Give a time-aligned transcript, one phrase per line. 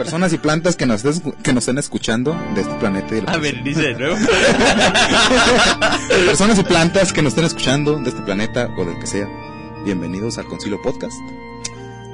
[0.00, 1.02] personas y plantas que nos,
[1.42, 3.14] que nos estén escuchando de este planeta.
[3.14, 4.16] Y la A ver, dice de nuevo.
[6.24, 9.28] personas y plantas que nos estén escuchando de este planeta o del que sea,
[9.84, 11.18] bienvenidos al Concilio Podcast.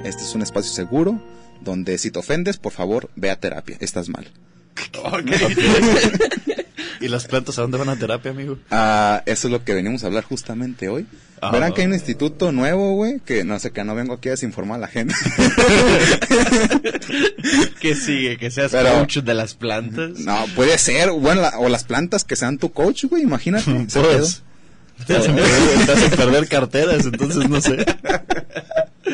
[0.03, 1.23] Este es un espacio seguro
[1.61, 3.77] donde si te ofendes, por favor, ve a terapia.
[3.79, 4.27] Estás mal.
[7.01, 8.59] ¿Y las plantas a dónde van a terapia, amigo?
[8.69, 11.07] Ah, eso es lo que venimos a hablar justamente hoy.
[11.53, 14.33] Verán que hay un instituto nuevo, güey, que no sé, que no vengo aquí a
[14.33, 15.15] desinformar a la gente.
[17.81, 18.37] ¿Qué sigue?
[18.39, 20.19] ¿Que seas Pero- coach de las plantas?
[20.21, 23.71] no, puede ser, bueno, la- o las plantas que sean tu coach, güey, imagínate.
[24.97, 27.77] Pues, te hacen, perder, te hacen perder carteras, entonces no sé.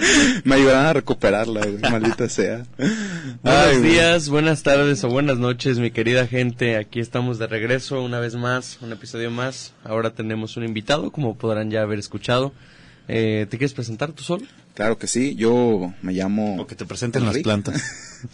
[0.44, 2.64] Me ayudarán a recuperarla, güey, maldita sea.
[2.76, 2.96] Buenos
[3.44, 3.90] Ay, güey.
[3.90, 6.76] días, buenas tardes o buenas noches, mi querida gente.
[6.76, 9.72] Aquí estamos de regreso una vez más, un episodio más.
[9.84, 12.52] Ahora tenemos un invitado, como podrán ya haber escuchado.
[13.08, 14.44] Eh, ¿Te quieres presentar tú solo?
[14.74, 16.60] Claro que sí, yo me llamo...
[16.60, 17.82] O que te presenten las plantas.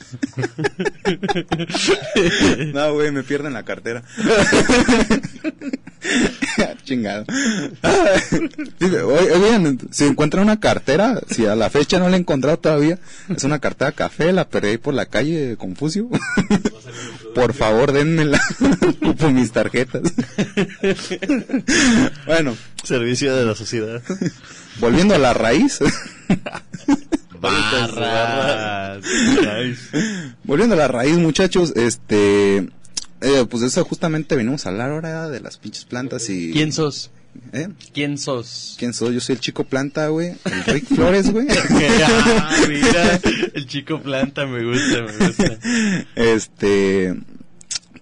[2.74, 4.02] No, güey, me pierden la cartera.
[6.84, 7.24] Chingado.
[8.80, 12.98] Oigan, si encuentran una cartera, si a la fecha no la he encontrado todavía,
[13.34, 16.08] es una cartera café, la perdí ahí por la calle de Confucio.
[17.34, 18.40] por favor, denmela.
[19.02, 20.02] Ocupo mis tarjetas.
[22.26, 24.02] bueno, Servicio de la sociedad.
[24.80, 25.78] Volviendo a la raíz.
[27.40, 29.04] Barras.
[30.44, 32.68] Volviendo a la raíz, muchachos, este,
[33.20, 36.52] eh, pues eso justamente venimos a hablar ahora de las pinches plantas y...
[36.52, 37.10] ¿Quién sos?
[37.52, 37.68] ¿Eh?
[37.92, 38.74] ¿Quién sos?
[38.78, 39.14] ¿Quién soy?
[39.14, 40.34] Yo soy el chico planta, güey.
[40.44, 41.46] El Rick Flores, güey.
[42.10, 43.20] Ah, mira,
[43.54, 45.58] el chico planta me gusta, me gusta.
[46.16, 47.14] este,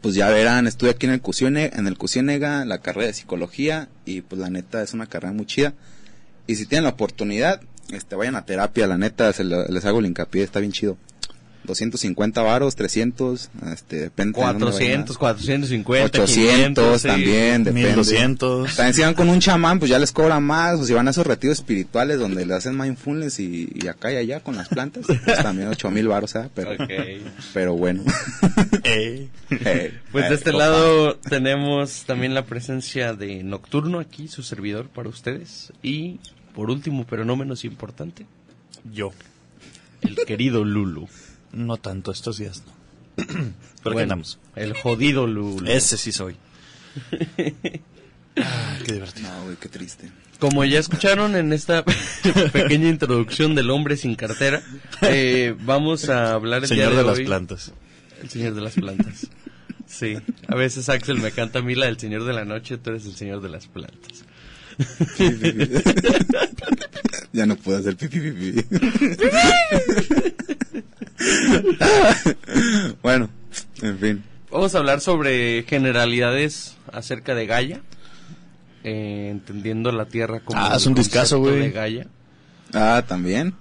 [0.00, 3.88] pues ya verán, estuve aquí en el Cusione, en el Cusiénega, la carrera de psicología
[4.04, 5.74] y pues la neta es una carrera muy chida.
[6.46, 10.00] Y si tienen la oportunidad, este, vayan a terapia, la neta, se lo- les hago
[10.00, 10.96] el hincapié, está bien chido.
[11.64, 14.38] 250 varos, 300, este, depende.
[14.38, 15.36] de dónde 400, vayan.
[15.36, 17.08] 450, 800 500, sí.
[17.08, 17.88] también, depende.
[17.88, 18.76] 1200.
[18.76, 21.10] También si van con un chamán, pues ya les cobra más, o si van a
[21.10, 25.06] esos retiros espirituales donde le hacen mindfulness y, y acá y allá con las plantas,
[25.06, 26.48] pues también 8 mil baros, ¿eh?
[26.54, 26.70] Pero,
[27.52, 28.04] pero bueno.
[30.12, 35.72] Pues de este lado tenemos también la presencia de Nocturno aquí, su servidor para ustedes.
[35.82, 36.20] Y
[36.56, 38.26] por último, pero no menos importante,
[38.90, 39.12] Yo.
[40.00, 41.06] el querido Lulu.
[41.52, 43.24] No tanto estos días, no.
[43.82, 44.38] Pero Bueno, andamos.
[44.56, 45.66] El jodido Lulu.
[45.66, 46.36] Ese sí soy.
[48.38, 49.30] Ah, qué divertido.
[49.30, 50.10] No, güey, qué triste.
[50.38, 51.82] Como ya escucharon en esta
[52.52, 54.62] pequeña introducción del hombre sin cartera,
[55.00, 57.72] eh, vamos a hablar el Señor día de de, las plantas.
[58.20, 59.30] El señor de las plantas.
[59.86, 60.18] Sí,
[60.48, 63.06] a veces Axel me canta a mí la del señor de la noche, tú eres
[63.06, 64.25] el señor de las plantas.
[67.32, 68.62] ya no puedo hacer pipi pipi.
[73.02, 73.28] bueno,
[73.82, 74.22] en fin.
[74.50, 77.80] Vamos a hablar sobre generalidades acerca de Gaia,
[78.84, 81.58] eh, entendiendo la Tierra como Ah, es un discazo, güey.
[81.60, 82.06] de Gaia.
[82.78, 83.54] Ah, también.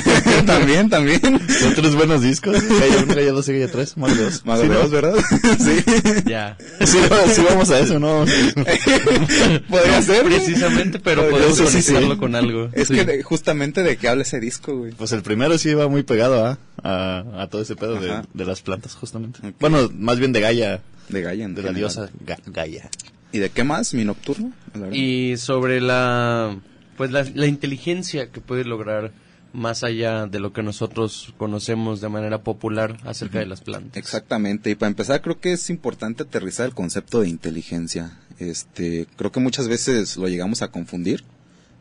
[0.46, 1.20] también, también.
[1.20, 2.54] Son tres buenos discos.
[2.68, 3.96] Gaya 1, Gaya 2 y Gaya 3.
[3.98, 4.46] Más de dos.
[4.46, 5.14] Más dos, ¿verdad?
[5.58, 5.84] sí.
[6.26, 6.56] Ya.
[6.80, 6.98] Sí,
[7.34, 8.24] sí, vamos a eso, ¿no?
[9.68, 10.24] Podría ser.
[10.24, 11.82] Precisamente, pero Podría podemos sí.
[11.92, 12.68] conectarlo con algo.
[12.72, 12.94] Es Sí.
[12.94, 14.92] que de- justamente de qué habla ese disco, güey.
[14.92, 16.58] Pues el primero sí iba muy pegado ¿ah?
[16.82, 19.40] a, a todo ese pedo de, de las plantas, justamente.
[19.60, 21.44] Bueno, más bien de Gaia, De Gaia.
[21.44, 21.92] en de la general.
[21.92, 22.88] diosa Ga- Gaia.
[23.32, 23.94] ¿Y de qué más?
[23.94, 24.52] ¿Mi nocturno?
[24.92, 26.56] Y sobre la,
[26.96, 29.12] pues la, la inteligencia que puede lograr
[29.52, 33.96] más allá de lo que nosotros conocemos de manera popular acerca de las plantas.
[33.98, 38.18] Exactamente, y para empezar creo que es importante aterrizar el concepto de inteligencia.
[38.38, 41.22] Este, creo que muchas veces lo llegamos a confundir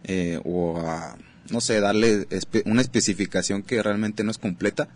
[0.04, 1.16] eh, o a,
[1.50, 4.90] no sé, darle espe- una especificación que realmente no es completa.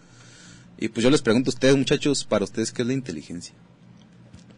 [0.77, 3.55] Y pues yo les pregunto a ustedes, muchachos, para ustedes, ¿qué es la inteligencia?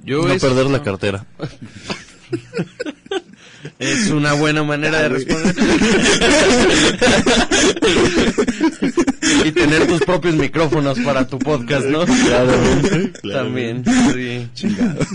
[0.04, 1.28] Yo no es- perder la cartera.
[3.80, 5.56] Es una buena manera de responder.
[9.46, 12.06] y tener tus propios micrófonos para tu podcast, ¿no?
[12.06, 13.22] Claramente.
[13.32, 13.84] También,
[14.54, 14.68] sí.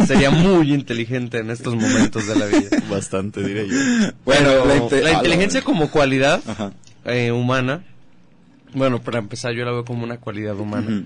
[0.06, 2.68] Sería muy inteligente en estos momentos de la vida.
[2.90, 3.74] Bastante, diré yo.
[4.24, 6.72] Bueno, Pero la la, inte- inteligencia como cualidad Ajá.
[7.04, 7.82] eh, humana,
[8.74, 11.04] bueno, para empezar yo la veo como una cualidad humana.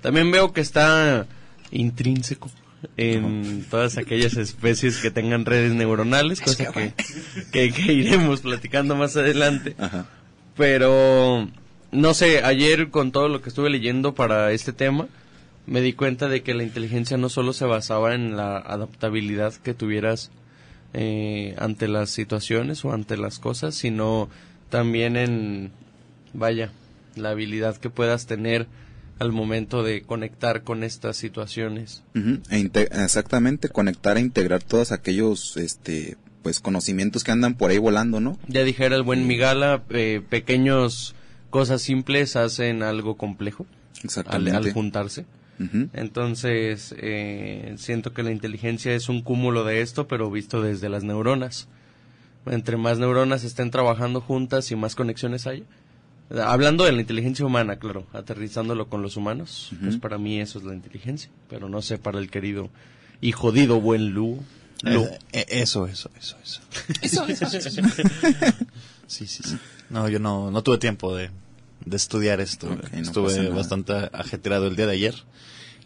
[0.00, 1.26] También veo que está
[1.70, 2.50] intrínseco
[2.96, 6.92] en todas aquellas especies que tengan redes neuronales, cosa que,
[7.52, 9.74] que, que iremos platicando más adelante.
[9.78, 10.06] Ajá.
[10.56, 11.48] Pero,
[11.92, 15.06] no sé, ayer con todo lo que estuve leyendo para este tema,
[15.66, 19.74] me di cuenta de que la inteligencia no solo se basaba en la adaptabilidad que
[19.74, 20.30] tuvieras
[20.94, 24.28] eh, ante las situaciones o ante las cosas, sino
[24.70, 25.70] también en,
[26.32, 26.72] vaya,
[27.14, 28.66] la habilidad que puedas tener
[29.18, 32.02] al momento de conectar con estas situaciones.
[32.14, 38.20] E exactamente, conectar e integrar todos aquellos este pues conocimientos que andan por ahí volando,
[38.20, 38.38] ¿no?
[38.46, 41.14] Ya dijera el buen Migala, eh, pequeños
[41.50, 43.66] cosas simples hacen algo complejo
[43.98, 44.56] al, Exactamente.
[44.56, 45.26] al juntarse.
[45.92, 51.02] Entonces, eh, siento que la inteligencia es un cúmulo de esto, pero visto desde las
[51.02, 51.66] neuronas.
[52.46, 55.64] Entre más neuronas estén trabajando juntas y más conexiones haya.
[56.30, 60.64] Hablando de la inteligencia humana, claro, aterrizándolo con los humanos, pues para mí eso es
[60.64, 61.30] la inteligencia.
[61.48, 62.68] Pero no sé para el querido
[63.20, 64.38] y jodido buen Lu.
[64.82, 65.04] Lu.
[65.04, 66.60] Eh, eh, eso, eso, eso, eso.
[69.08, 69.56] Sí, sí, sí.
[69.88, 71.30] No, yo no, no tuve tiempo de,
[71.86, 72.68] de estudiar esto.
[72.68, 75.14] No Estuve bastante ajetreado el día de ayer.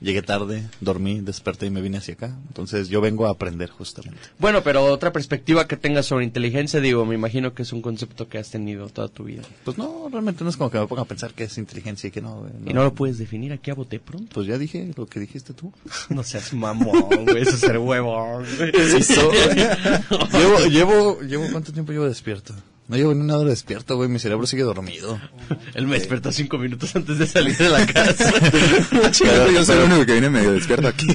[0.02, 2.36] Llegué tarde, dormí, desperté y me vine hacia acá.
[2.48, 4.18] Entonces yo vengo a aprender justamente.
[4.38, 8.28] Bueno, pero otra perspectiva que tengas sobre inteligencia, digo, me imagino que es un concepto
[8.28, 9.42] que has tenido toda tu vida.
[9.64, 12.10] Pues no, realmente no es como que me ponga a pensar qué es inteligencia y
[12.10, 12.40] qué no.
[12.40, 14.34] güey, Y no lo puedes definir aquí a bote pronto.
[14.34, 15.72] Pues ya dije lo que dijiste tú.
[16.10, 18.44] No seas mamón, güey, eso es ser huevón.
[20.32, 22.54] llevo, llevo, llevo, ¿cuánto tiempo llevo despierto?
[22.92, 24.10] No llevo ni una hora despierto, güey.
[24.10, 25.18] Mi cerebro sigue dormido.
[25.74, 28.30] Él me despertó cinco minutos antes de salir de la casa.
[29.18, 31.06] Pero yo soy el único que viene medio despierto aquí.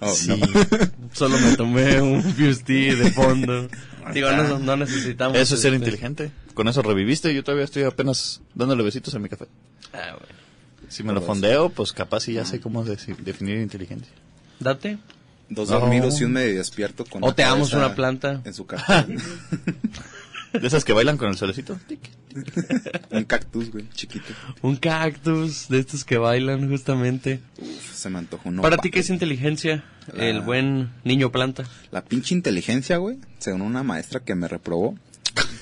[0.00, 0.28] Oh, Sí.
[0.28, 0.36] no.
[1.14, 3.68] Solo me tomé un Fuse tea de fondo.
[4.12, 5.38] Digo, no, no necesitamos.
[5.38, 6.30] Eso es ser este- inteligente.
[6.52, 7.34] Con eso reviviste.
[7.34, 9.46] Yo todavía estoy apenas dándole besitos a mi café.
[9.94, 10.34] Ah, bueno.
[10.90, 14.12] Si me lo Todo fondeo, pues capaz sí ya sé cómo definir inteligencia.
[14.60, 14.98] Date.
[15.50, 15.80] Dos No.
[15.80, 18.42] dormidos y un medio despierto con O te damos una planta.
[18.44, 19.16] en su cartón.
[20.52, 21.78] De esas que bailan con el solecito.
[23.10, 24.26] Un cactus, güey, chiquito.
[24.62, 27.40] Un cactus de estos que bailan justamente.
[27.58, 28.62] Uf, se me antojó uno.
[28.62, 29.84] Para pa- ti, ¿qué es inteligencia?
[30.12, 31.64] La- El buen niño planta.
[31.90, 34.96] La pinche inteligencia, güey, según una maestra que me reprobó.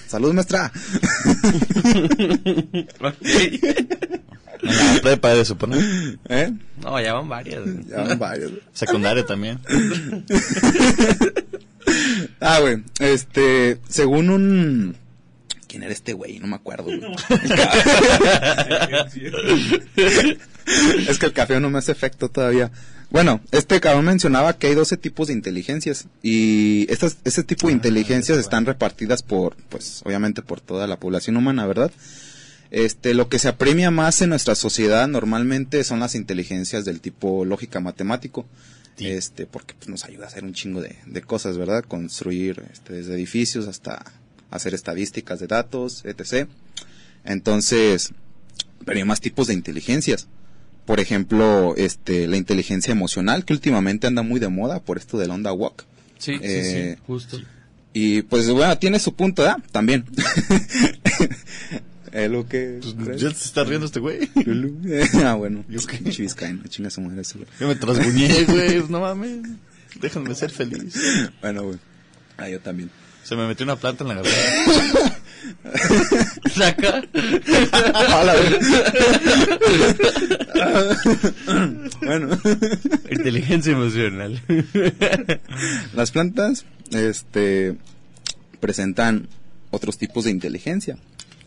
[0.07, 0.71] ¡Salud, maestra!
[4.63, 6.19] En la prepa de suponer.
[6.29, 6.53] ¿Eh?
[6.83, 7.63] no, ya van varias.
[7.63, 7.85] güey.
[7.89, 8.63] Ya van varios, güey.
[8.73, 9.59] Secundaria también.
[12.41, 14.97] Ah, güey, este, según un...
[15.69, 16.39] ¿Quién era este güey?
[16.39, 17.01] No me acuerdo, güey.
[21.09, 22.71] es que el café no me hace efecto todavía.
[23.11, 27.75] Bueno, este cabrón mencionaba que hay 12 tipos de inteligencias y estas, ese tipo de
[27.75, 31.91] inteligencias están repartidas por, pues, obviamente por toda la población humana, ¿verdad?
[32.71, 37.45] Este, lo que se apremia más en nuestra sociedad normalmente son las inteligencias del tipo
[37.45, 38.47] lógica matemático.
[38.99, 41.85] Este, porque pues, nos ayuda a hacer un chingo de, de cosas, ¿verdad?
[41.85, 44.05] Construir este, desde edificios hasta
[44.51, 46.49] hacer estadísticas de datos, etc.
[47.25, 48.13] Entonces,
[48.85, 50.29] pero hay más tipos de inteligencias.
[50.87, 55.31] Por ejemplo, este, la inteligencia emocional, que últimamente anda muy de moda por esto del
[55.31, 55.85] onda walk.
[56.19, 57.39] Sí, sí, Eh, sí, justo.
[57.93, 59.59] Y pues bueno, tiene su punto, ¿verdad?
[59.73, 60.05] También.
[62.25, 62.81] es lo que...
[63.05, 64.31] Pues, ya se está riendo este güey.
[65.25, 65.65] ah, bueno.
[65.69, 67.23] Pinche vizcaíno, chinga su madre.
[67.61, 68.83] Yo me trasguñé, güey.
[68.89, 69.43] No mames.
[70.01, 70.95] Déjenme ser feliz.
[71.41, 71.79] Bueno, güey.
[72.39, 72.91] Ah, yo también.
[73.23, 75.21] Se me metió una planta en la garganta.
[76.55, 77.03] Saca.
[82.01, 82.39] Bueno.
[83.11, 84.41] Inteligencia emocional.
[85.95, 87.77] Las plantas, este,
[88.61, 89.29] presentan
[89.71, 90.97] otros tipos de inteligencia,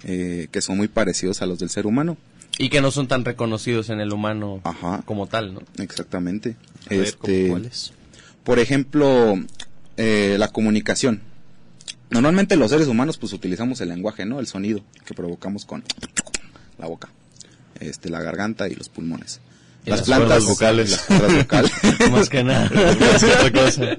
[0.04, 2.18] eh, que son muy parecidos a los del ser humano.
[2.58, 5.02] y que no son tan reconocidos en el humano Ajá.
[5.06, 5.62] como tal, ¿no?
[5.78, 6.56] Exactamente.
[6.90, 7.54] A este,
[8.44, 9.36] por ejemplo,
[9.98, 11.22] eh, la comunicación.
[12.10, 14.40] Normalmente los seres humanos pues utilizamos el lenguaje, ¿no?
[14.40, 15.84] El sonido que provocamos con
[16.80, 17.10] la boca,
[17.80, 19.42] este, la garganta y los pulmones.
[19.86, 20.92] Y las cuerdas vocales.
[20.92, 21.72] las cuerdas vocales.
[22.12, 22.70] Más que nada.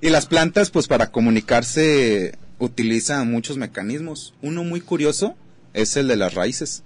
[0.00, 4.34] Y las plantas, pues para comunicarse, utilizan muchos mecanismos.
[4.42, 5.34] Uno muy curioso
[5.74, 6.82] es el de las raíces,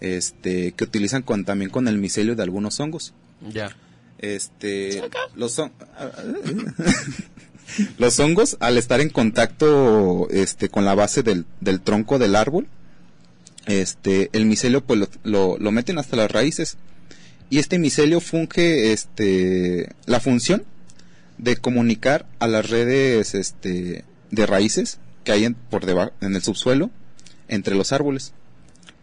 [0.00, 3.12] este, que utilizan con, también con el micelio de algunos hongos.
[3.52, 3.76] ya.
[4.18, 5.02] Este,
[5.34, 5.72] los, hon-
[7.98, 12.68] los hongos, al estar en contacto, este, con la base del, del tronco del árbol,
[13.66, 16.76] este, el micelio, pues lo, lo, lo meten hasta las raíces.
[17.50, 20.64] Y este micelio funge, este, la función
[21.38, 26.42] de comunicar a las redes, este, de raíces que hay en, por debajo, en el
[26.42, 26.90] subsuelo,
[27.46, 28.32] entre los árboles.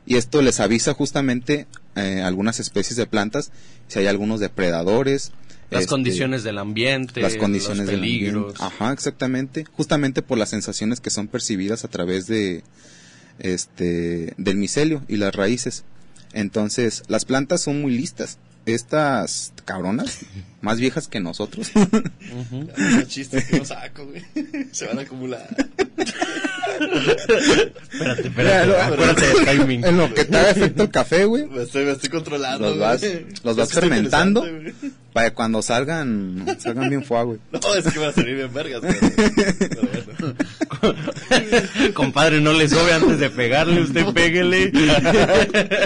[0.06, 3.52] Y esto les avisa justamente eh, algunas especies de plantas
[3.88, 5.32] si hay algunos depredadores.
[5.70, 8.60] Las este, condiciones del ambiente, las condiciones los peligros.
[8.60, 9.66] Ajá, exactamente.
[9.72, 12.64] Justamente por las sensaciones que son percibidas a través de
[13.38, 15.84] este del micelio y las raíces.
[16.34, 18.40] Entonces, las plantas son muy listas.
[18.66, 20.20] Estas cabronas,
[20.62, 22.68] más viejas que nosotros, Ujú.
[22.78, 24.24] Los chistes que no saco, güey.
[24.72, 25.48] Se van a acumular.
[26.80, 28.30] Espérate, espérate.
[28.38, 29.86] Mira, Acuérdate del timing.
[29.86, 32.70] En lo que te haga efecto el café, güey, Me estoy, me estoy controlando.
[32.70, 33.26] los vas, güey.
[33.44, 34.46] los vas fermentando
[35.14, 37.40] para que cuando salgan, salgan bien fuego, güey.
[37.52, 38.82] No, es que va a salir bien vergas.
[38.82, 39.00] pero-
[39.60, 40.36] pero bueno.
[41.94, 44.72] Compadre, no le sobe antes de pegarle, usted péguele.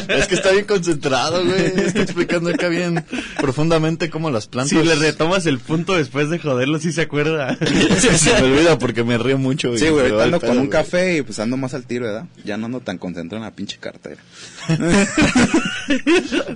[0.07, 1.65] Es que está bien concentrado, güey.
[1.65, 3.03] Está explicando acá bien
[3.39, 4.69] profundamente cómo las plantas.
[4.77, 7.57] Si le retomas el punto después de joderlo, sí se acuerda.
[8.17, 9.75] Se me olvida porque me río mucho.
[9.77, 10.81] Sí, güey, ahorita ando pedo, con un güey.
[10.83, 12.25] café y pues ando más al tiro, ¿verdad?
[12.43, 14.21] Ya no ando tan concentrado en la pinche cartera.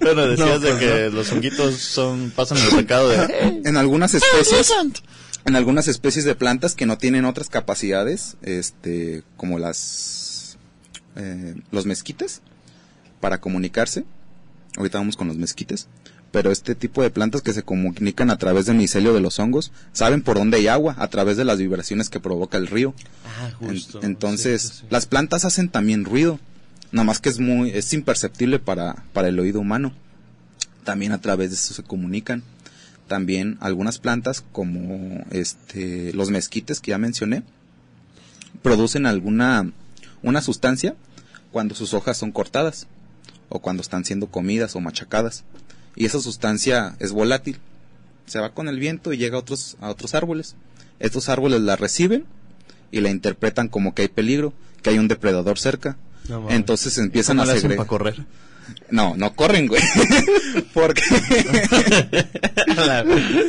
[0.01, 3.61] Bueno, decías No, de pues, que los honguitos son, pasan el recado de...
[3.65, 4.71] En algunas especies,
[5.47, 10.57] en algunas especies de plantas que no tienen otras capacidades, este, como las,
[11.15, 12.41] eh, los mezquites,
[13.21, 14.03] para comunicarse.
[14.77, 15.87] Ahorita vamos con los mezquites.
[16.31, 19.71] Pero este tipo de plantas que se comunican a través del micelio de los hongos,
[19.93, 22.93] saben por dónde hay agua, a través de las vibraciones que provoca el río.
[23.39, 23.69] Ah, En-
[24.03, 26.39] entonces, las plantas hacen también ruido,
[26.91, 29.93] nada más que es muy, es imperceptible para, para el oído humano.
[30.83, 32.43] También a través de eso se comunican.
[33.07, 37.43] También algunas plantas, como este, los mezquites que ya mencioné,
[38.61, 39.71] producen alguna,
[40.23, 40.95] una sustancia
[41.51, 42.87] cuando sus hojas son cortadas,
[43.49, 45.43] o cuando están siendo comidas o machacadas.
[45.95, 47.59] Y esa sustancia es volátil.
[48.25, 50.55] Se va con el viento y llega a otros, a otros árboles.
[50.99, 52.25] Estos árboles la reciben
[52.91, 55.97] y la interpretan como que hay peligro, que hay un depredador cerca.
[56.27, 56.49] No.
[56.49, 57.87] Entonces empiezan ¿Cómo a segregar.
[57.87, 58.25] correr?
[58.89, 59.81] No, no corren, güey.
[60.73, 61.01] Porque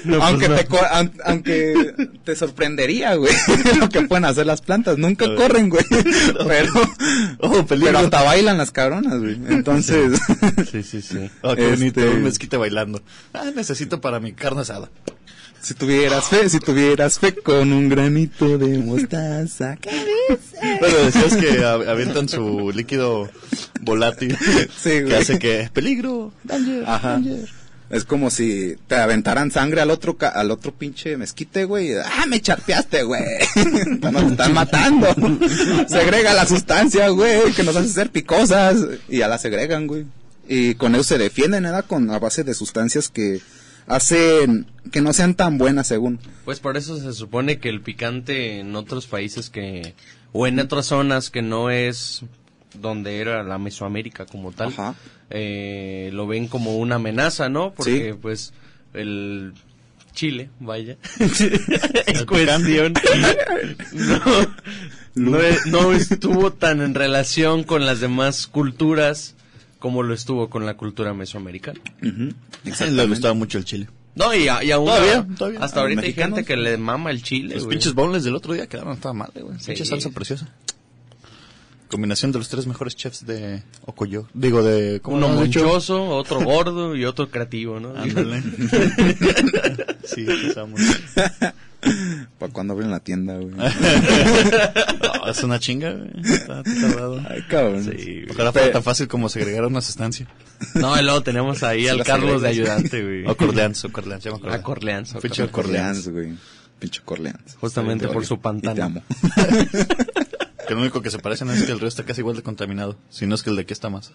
[0.04, 0.80] No, aunque pues, te no.
[0.80, 1.94] aun- aunque
[2.24, 3.32] te sorprendería, güey,
[3.80, 4.98] lo que pueden hacer las plantas.
[4.98, 5.84] Nunca corren, güey.
[6.48, 6.72] Pero
[7.40, 9.38] Oh, pero hasta bailan las cabronas, güey.
[9.48, 10.18] Entonces,
[10.70, 11.30] Sí, sí, sí.
[11.42, 13.02] Oh, qué bonito, Este- un mezquite bailando.
[13.32, 14.88] Ah, necesito para mi carne asada.
[15.60, 19.76] Si tuvieras fe, si tuvieras fe con un granito de mostaza.
[19.76, 20.78] ¿qué dices?
[20.80, 23.28] Bueno, decías que avientan su líquido
[23.80, 24.36] volátil
[24.76, 27.12] Sí, que hace que peligro, danger, Ajá.
[27.12, 27.48] danger.
[27.90, 31.94] Es como si te aventaran sangre al otro ca- al otro pinche mezquite, güey.
[31.96, 33.22] Ah, me charpeaste, güey.
[34.02, 35.06] no te están matando.
[35.88, 38.76] Segrega la sustancia, güey, que nos hace ser picosas.
[39.08, 40.04] Y ya la segregan, güey.
[40.46, 41.86] Y con eso se defienden, ¿verdad?
[41.86, 43.40] Con a base de sustancias que
[43.88, 46.18] hacen que no sean tan buenas, según.
[46.44, 49.94] Pues por eso se supone que el picante en otros países que
[50.32, 52.22] o en otras zonas que no es
[52.74, 54.94] donde era la Mesoamérica como tal, Ajá.
[55.30, 57.72] eh, lo ven como una amenaza, ¿no?
[57.74, 58.18] Porque Sí.
[58.20, 58.52] pues
[58.94, 59.52] el
[60.12, 62.92] Chile, vaya, en cuestión,
[63.92, 64.20] no,
[65.14, 69.34] no, no estuvo tan en relación con las demás culturas
[69.78, 71.80] como lo estuvo con la cultura mesoamericana.
[72.02, 72.34] Ujú,
[72.90, 73.88] Le gustaba mucho el chile.
[74.14, 75.60] No, y, a- y aún Todavía, todavía.
[75.60, 77.54] hasta ahorita hay gente que le mama el chile.
[77.54, 77.76] Los güey.
[77.76, 79.58] pinches boneless del otro día quedaron toda madre, güey.
[79.60, 79.66] Sí.
[79.66, 80.48] Pinche salsa preciosa.
[81.88, 84.28] Combinación de los tres mejores chefs de Ocoyo.
[84.34, 85.00] Digo, de...
[85.00, 87.96] ¿cómo Uno monchoso, otro gordo y otro creativo, ¿no?
[87.96, 88.42] Ándale.
[90.04, 90.80] sí, empezamos.
[92.38, 93.54] ¿Para cuando abren la tienda, güey?
[93.54, 96.10] No, es una chinga, güey.
[96.24, 97.22] Está tardado.
[97.28, 97.84] Ay, cabrón.
[97.84, 100.26] Sí, ojalá fuera tan fácil como segregar una sustancia.
[100.74, 103.26] No, y luego tenemos ahí Sí, al Carlos de ayudante, güey.
[103.26, 105.14] O Corleans, o Corleans, se llama A Corleans.
[105.14, 106.08] a Pinche Corleans.
[106.08, 106.34] Güey.
[106.78, 107.56] Pinche Corleans.
[107.60, 108.84] Justamente Te por su y Te pantano.
[108.84, 109.02] amo.
[110.68, 112.98] Que lo único que se parecen es que el río está casi igual de contaminado.
[113.08, 114.12] Si no es que el de aquí está más.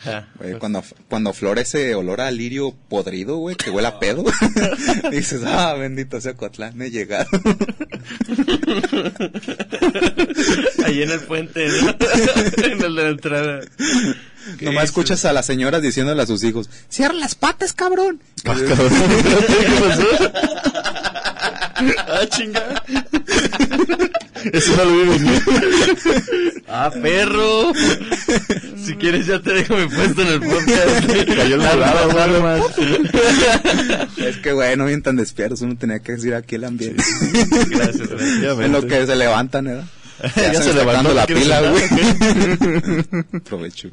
[0.00, 0.28] Ja.
[0.38, 4.24] Güey, cuando, cuando florece olor a lirio podrido, güey, que huele a pedo,
[5.10, 7.28] dices, ah, bendito sea Cotlán, he llegado.
[10.84, 11.96] Ahí en el puente, ¿no?
[12.64, 13.60] en el de la entrada.
[14.58, 18.20] ¿Qué Nomás escuchas a las señoras diciéndole a sus hijos, cierra las patas, cabrón.
[18.44, 18.92] Ah, cabrón.
[19.60, 20.06] ¿Qué pasó?
[22.08, 22.82] ah, chinga.
[24.52, 25.42] Eso no lo vi venir.
[26.68, 27.72] Ah, perro.
[28.84, 31.06] si quieres ya te dejo mi puesto en el podcast.
[31.36, 32.60] Cayó el Las volado, armas.
[34.16, 37.04] es que, güey, no bien tan despiertos, uno tenía que decir aquí el ambiente.
[37.70, 38.40] Gracias, gracias.
[38.42, 39.84] Ya en lo que se levantan, ¿verdad?
[40.36, 43.40] Ya se está levantó, acabando la ¿quieres pila, güey.
[43.42, 43.90] Provecho.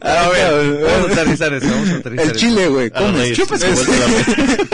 [0.00, 3.18] A ver, vamos a aterrizar esto, vamos a aterrizar El chile, güey, ¿cómo?
[3.32, 4.68] Chupas, de vuelta la raíz.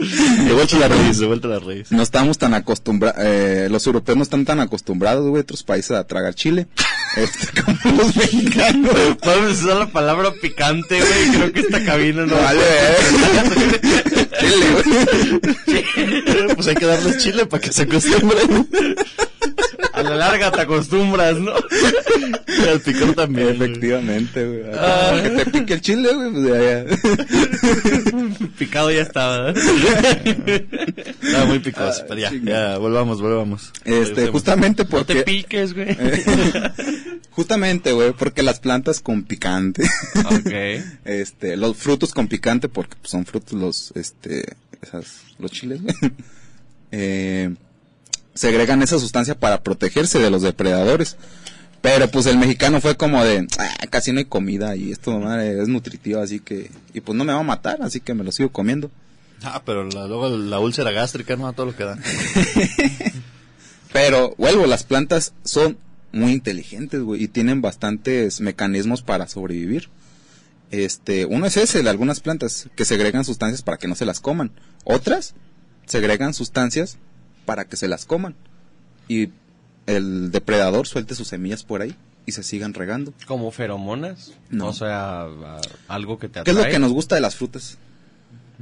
[0.00, 1.92] De vuelta a la raíz, de vuelta la raíz.
[1.92, 6.04] No estamos tan acostumbrados, eh, los europeos no están tan acostumbrados, güey, otros países a
[6.04, 6.68] tragar chile.
[7.16, 8.94] Este, como los mexicanos.
[9.22, 11.30] A usar la palabra picante, güey.
[11.36, 12.96] Creo que esta cabina no No vale, eh.
[14.40, 16.54] Chile, güey.
[16.54, 18.68] Pues hay que darles chile para que se acostumbren.
[20.10, 21.52] La larga te acostumbras, ¿no?
[22.68, 23.50] El picor también.
[23.50, 24.62] Efectivamente, güey.
[24.74, 25.20] Ah.
[25.22, 26.84] Que te pique el chile, güey, pues ya, ya.
[28.58, 29.50] Picado ya estaba.
[29.50, 33.70] Estaba muy picoso, Ah, pero ya, ya, volvamos, volvamos.
[33.84, 34.30] Este, Regresemos.
[34.32, 35.22] justamente No te porque...
[35.22, 35.96] piques, güey.
[37.30, 39.84] Justamente, güey, porque las plantas con picante.
[40.16, 40.84] ok.
[41.04, 45.94] este, los frutos con picante, porque pues, son frutos los, este, esas, los chiles, güey.
[46.92, 47.54] Eh,
[48.34, 51.16] segregan esa sustancia para protegerse de los depredadores.
[51.82, 55.60] Pero pues el mexicano fue como de, "Ah, casi no hay comida y esto madre,
[55.62, 58.32] es nutritivo, así que, y pues no me va a matar, así que me lo
[58.32, 58.90] sigo comiendo.
[59.42, 61.98] Ah, pero la- luego la úlcera gástrica, no, a todo lo que da.
[63.92, 65.78] Pero, vuelvo, las plantas son
[66.12, 69.88] muy inteligentes, güey, y tienen bastantes mecanismos para sobrevivir.
[70.70, 74.20] Este, uno es ese, de algunas plantas, que segregan sustancias para que no se las
[74.20, 74.52] coman.
[74.84, 75.34] Otras,
[75.86, 76.98] segregan sustancias
[77.50, 78.36] para que se las coman.
[79.08, 79.30] Y
[79.86, 83.12] el depredador suelte sus semillas por ahí y se sigan regando.
[83.26, 84.34] Como feromonas.
[84.50, 84.68] No.
[84.68, 85.26] O sea,
[85.88, 86.54] algo que te ¿Qué atrae.
[86.60, 87.76] es lo que nos gusta de las frutas?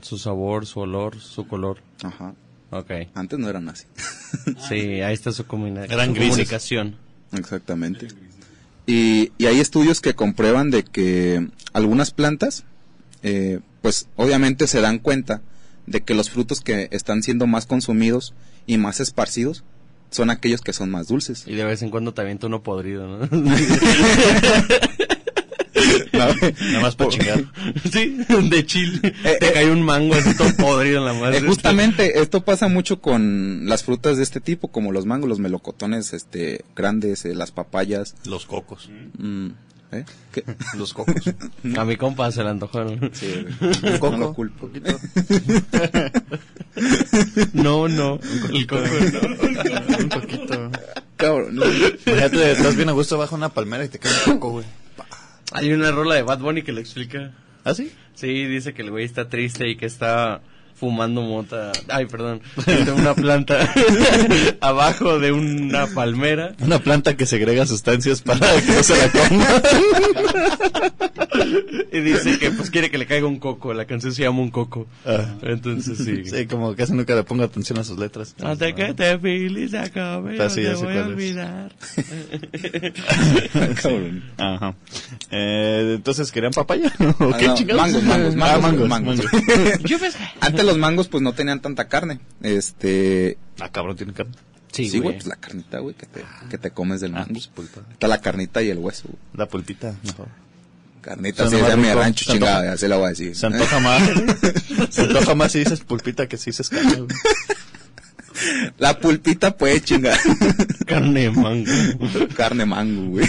[0.00, 1.82] Su sabor, su olor, su color.
[2.02, 2.32] Ajá.
[2.70, 2.90] Ok.
[3.12, 3.84] Antes no eran así.
[4.70, 6.96] Sí, ahí está su, comuna- Eran su comunicación.
[7.32, 8.08] Exactamente.
[8.86, 12.64] Y, y hay estudios que comprueban de que algunas plantas,
[13.22, 15.42] eh, pues obviamente se dan cuenta
[15.88, 18.34] de que los frutos que están siendo más consumidos
[18.66, 19.64] y más esparcidos
[20.10, 21.44] son aquellos que son más dulces.
[21.46, 23.28] Y de vez en cuando te avienta uno podrido, ¿no?
[26.12, 27.44] Nada más para chingar.
[27.92, 28.18] sí,
[28.50, 29.00] de chile.
[29.24, 29.52] Eh, te eh.
[29.52, 31.38] cae un mango así todo podrido en la madre.
[31.38, 35.38] Eh, justamente esto pasa mucho con las frutas de este tipo, como los mangos, los
[35.38, 38.16] melocotones este, grandes, eh, las papayas.
[38.24, 38.90] Los cocos.
[39.18, 39.48] mm,
[39.92, 40.04] ¿eh?
[40.32, 40.44] ¿Qué?
[40.76, 41.14] Los cocos.
[41.76, 43.10] A mi compa se le antojó, ¿no?
[43.12, 43.46] Sí,
[43.82, 44.10] Un coco.
[44.12, 44.66] no lo culpo.
[44.68, 44.98] poquito.
[47.52, 48.20] No, no.
[48.52, 49.98] El coco, no.
[49.98, 50.70] Un poquito.
[51.16, 51.64] Cabrón, no.
[51.66, 54.66] Imagínate, estás bien a gusto bajo una palmera y te cae un coco, güey.
[55.52, 57.32] Hay una rola de Bad Bunny que lo explica.
[57.64, 57.92] ¿Ah, sí?
[58.14, 60.40] Sí, dice que el güey está triste y que está
[60.78, 61.72] fumando mota.
[61.88, 62.40] Ay, perdón.
[62.66, 63.72] De una planta
[64.60, 66.54] abajo de una palmera.
[66.60, 69.46] Una planta que segrega sustancias para que no se la coma.
[71.92, 73.72] Y dice que pues quiere que le caiga un coco.
[73.72, 74.86] La canción se llama Un Coco.
[75.06, 75.34] Ah.
[75.42, 76.24] Entonces sí.
[76.24, 78.34] Sí, como casi nunca le pongo atención a sus letras.
[78.42, 81.72] Hasta que te filis acabe, Ah, no sí, te ya sé voy a olvidar.
[83.82, 84.22] Cabrón.
[84.36, 84.74] Ajá.
[85.30, 86.92] Eh, entonces, ¿querían papaya?
[87.20, 87.82] ¿O Ah, qué no, chingados?
[87.82, 89.24] mangos, mangos, Ah, mangos, mangos, mangos.
[89.32, 89.82] mangos.
[89.84, 90.18] Yo pensé...
[90.40, 92.20] Antes los mangos pues no tenían tanta carne.
[92.42, 94.32] Este, Ah, cabrón, tiene carne.
[94.72, 97.32] sí, güey, pues la carnita, güey, que te, que te comes del Ah, mango.
[97.32, 97.80] pues, pulpa.
[97.90, 99.04] Está la carnita y el hueso.
[99.08, 99.18] güey.
[99.34, 100.28] La pulpita, mejor.
[101.00, 103.34] Carnita, Suena sí, más es mi rancho chingada, ya se la voy a decir.
[103.34, 104.02] Se antoja más.
[104.90, 107.08] Se antoja más si dices pulpita que si dices carne, güey.
[108.78, 110.18] La pulpita puede chingar.
[110.86, 111.70] Carne de mango.
[112.36, 113.26] Carne mango, güey.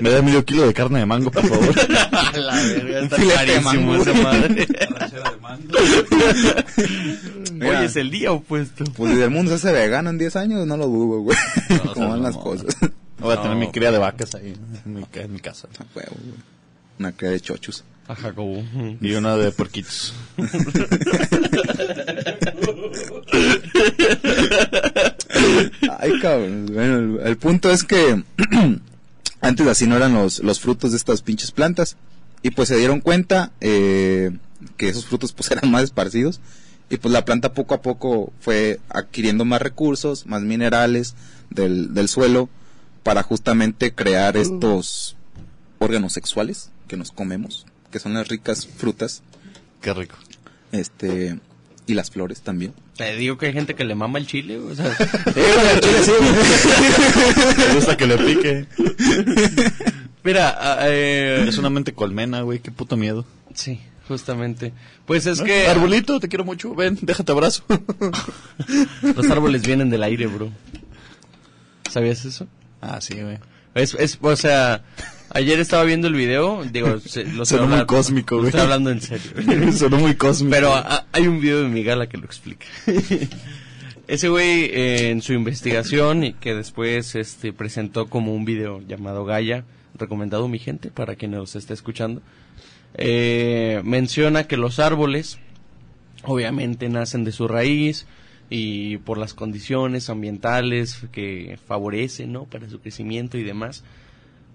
[0.00, 1.74] Me da medio kilo de carne de mango, por favor.
[2.36, 3.94] La verga, está Filete de mango.
[3.96, 4.66] esa madre.
[7.52, 7.80] Mira.
[7.80, 8.84] Hoy es el día opuesto.
[8.96, 11.36] Pues si el mundo se hace vegano en 10 años, no lo dudo, güey.
[11.84, 12.76] No, Como van las cosas.
[13.18, 13.60] Voy a tener No.
[13.60, 14.54] mi cría de vacas ahí
[14.84, 15.68] en mi, ca- en mi casa.
[15.78, 16.34] A huevo, güey.
[16.98, 17.84] Una cría de chochos.
[18.08, 18.62] A Jacobo.
[19.00, 20.12] Y una de porquitos.
[25.98, 26.66] Ay, cabrón.
[26.72, 28.22] Bueno, el, el punto es que
[29.40, 31.96] antes así no eran los, los frutos de estas pinches plantas.
[32.42, 34.30] Y pues se dieron cuenta eh,
[34.76, 36.40] que esos frutos pues eran más esparcidos.
[36.90, 41.14] Y pues la planta poco a poco fue adquiriendo más recursos, más minerales
[41.50, 42.48] del, del suelo
[43.02, 45.16] para justamente crear estos
[45.78, 49.22] órganos sexuales que nos comemos, que son las ricas frutas,
[49.80, 50.14] Qué rico.
[50.70, 51.40] este
[51.86, 52.72] y las flores también.
[52.96, 54.86] Te digo que hay gente que le mama el chile, o sea,
[57.58, 58.66] Me gusta que le pique.
[60.24, 62.60] mira, ah, eh, Es una mente colmena, güey.
[62.60, 63.24] Qué puto miedo.
[63.54, 64.72] sí, justamente.
[65.06, 66.74] Pues es que Arbolito, te quiero mucho.
[66.74, 67.64] Ven, déjate abrazo.
[69.02, 70.50] los árboles vienen del aire, bro.
[71.90, 72.46] ¿Sabías eso?
[72.80, 73.38] ah, sí, güey.
[73.74, 74.82] Es, es, o sea,
[75.34, 78.48] ayer estaba viendo el video, digo, se, lo Sonó muy cósmico, güey.
[78.48, 79.72] Estoy hablando en serio.
[79.72, 80.54] Sonó muy cósmico.
[80.54, 82.66] Pero ah, hay un video de mi gala que lo explica.
[84.08, 89.24] Ese güey eh, en su investigación y que después este presentó como un video llamado
[89.24, 89.64] Gaia,
[89.94, 92.20] recomendado mi gente para quien nos esté escuchando,
[92.94, 95.38] eh, menciona que los árboles
[96.24, 98.06] obviamente nacen de su raíz
[98.50, 102.44] y por las condiciones ambientales que favorecen, ¿no?
[102.44, 103.82] Para su crecimiento y demás.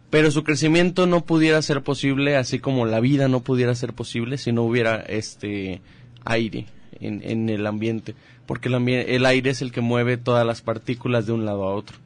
[0.10, 4.38] Pero su crecimiento no pudiera ser posible, así como la vida no pudiera ser posible
[4.38, 5.82] si no hubiera este
[6.24, 6.66] aire
[7.02, 8.16] en, en el ambiente,
[8.46, 11.64] porque el, ambie- el aire es el que mueve todas las partículas de un lado
[11.66, 11.98] a otro.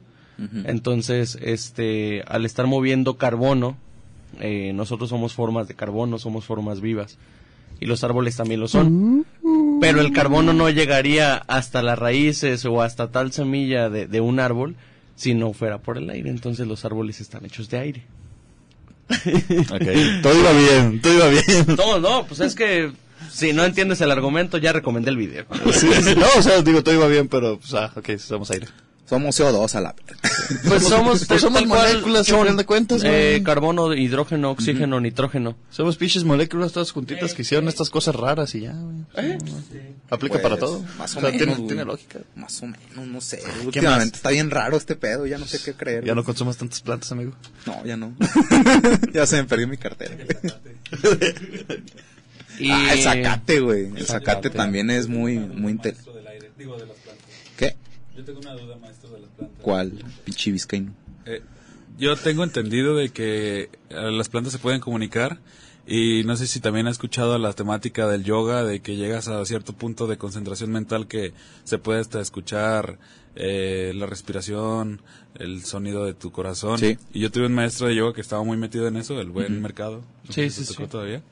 [0.64, 3.76] Entonces, este, al estar moviendo carbono,
[4.40, 7.18] eh, nosotros somos formas de carbono, somos formas vivas.
[7.78, 9.24] Y los árboles también lo son.
[9.80, 14.40] Pero el carbono no llegaría hasta las raíces o hasta tal semilla de, de un
[14.40, 14.74] árbol
[15.22, 16.30] si no fuera por el aire.
[16.30, 18.02] Entonces los árboles están hechos de aire.
[19.08, 21.44] Ok, todo iba bien, todo iba bien.
[21.76, 22.90] No, no, pues es que
[23.30, 25.46] si no entiendes el argumento, ya recomendé el video.
[25.72, 28.66] Sí, sí, no, o sea, digo, todo iba bien, pero, pues, ah, ok, somos aire.
[29.12, 29.94] Somos CO2 a la
[30.68, 35.54] Pues somos, Pues somos moléculas, al chon, final de cuentas, eh, carbono, hidrógeno, oxígeno, nitrógeno.
[35.70, 39.36] Somos pinches moléculas todas juntitas que hicieron estas cosas raras y ya, güey.
[40.08, 40.82] Aplica Pues, para todo.
[40.96, 42.20] más o o sea, menos, tiene, lógica.
[42.36, 43.42] Más o menos, no sé.
[43.46, 43.66] más?
[43.66, 46.04] Últimamente está bien raro este pedo, ya no sé qué creer.
[46.06, 47.32] Ya no consumas tantas plantas, amigo.
[47.66, 48.14] No, ya no.
[49.12, 50.16] ya se me perdió mi cartera.
[52.58, 52.70] Y...
[52.70, 53.84] Ah, el zacate, güey.
[53.94, 54.50] El zacate zacate.
[54.50, 57.26] también es muy, muy inte- Maestro del aire, digo de las plantas.
[58.22, 59.58] Yo tengo una duda, maestro de las plantas.
[59.62, 59.92] ¿Cuál?
[60.24, 60.94] Pinche vizcaíno.
[61.26, 61.42] Eh,
[61.98, 65.40] yo tengo entendido de que eh, las plantas se pueden comunicar
[65.88, 69.44] y no sé si también ha escuchado la temática del yoga, de que llegas a
[69.44, 71.32] cierto punto de concentración mental que
[71.64, 73.00] se puede hasta escuchar
[73.34, 75.02] eh, la respiración,
[75.34, 76.78] el sonido de tu corazón.
[76.78, 76.96] Sí.
[77.12, 79.60] Y yo tuve un maestro de yoga que estaba muy metido en eso, el buen
[79.60, 80.04] mercado.
[80.28, 80.86] no Sí, sí, sí.
[80.86, 81.22] todavía.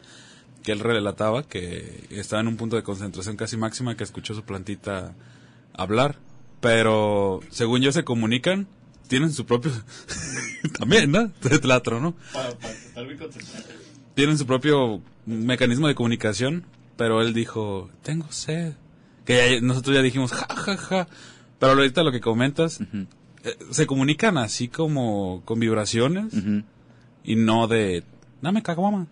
[0.65, 4.43] Que él relataba que estaba en un punto de concentración casi máxima que escuchó su
[4.43, 5.15] plantita
[5.73, 6.19] hablar.
[6.61, 8.67] Pero según yo se comunican,
[9.09, 9.73] tienen su propio...
[10.79, 11.31] También, ¿no?
[11.41, 12.15] Teatro, ¿no?
[14.15, 16.65] Tienen su propio mecanismo de comunicación,
[16.97, 18.75] pero él dijo, tengo sed.
[19.25, 21.09] Que ya- nosotros ya dijimos, ja, ja, ja.
[21.59, 22.81] Pero ahorita lo que comentas,
[23.45, 26.63] eh, se comunican así como con vibraciones ujú.
[27.25, 28.03] y no de,
[28.43, 29.07] dame caguama.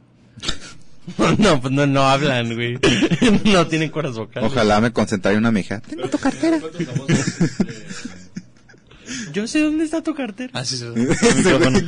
[1.38, 2.78] no, pues no, no hablan, güey.
[3.44, 4.50] no tienen cuerdas vocales.
[4.50, 5.80] Ojalá me concentrara en una mija.
[5.80, 6.60] Tengo tu cartera.
[9.32, 10.50] Yo sé dónde está tu cartera.
[10.52, 10.78] Ah, sí.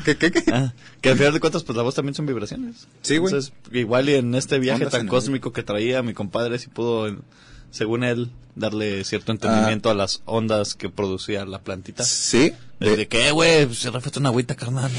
[0.05, 0.45] ¿Qué, qué, qué?
[0.53, 2.87] Ah, que al final de cuentas, pues la voz también son vibraciones.
[3.03, 3.33] Sí, güey.
[3.33, 7.15] Entonces, igual y en este viaje tan cósmico que traía mi compadre, sí pudo,
[7.71, 12.05] según él, darle cierto entendimiento a las ondas que producía la plantita.
[12.05, 12.53] Sí.
[12.81, 14.91] De, De- que, güey, se refleja una agüita, carnal.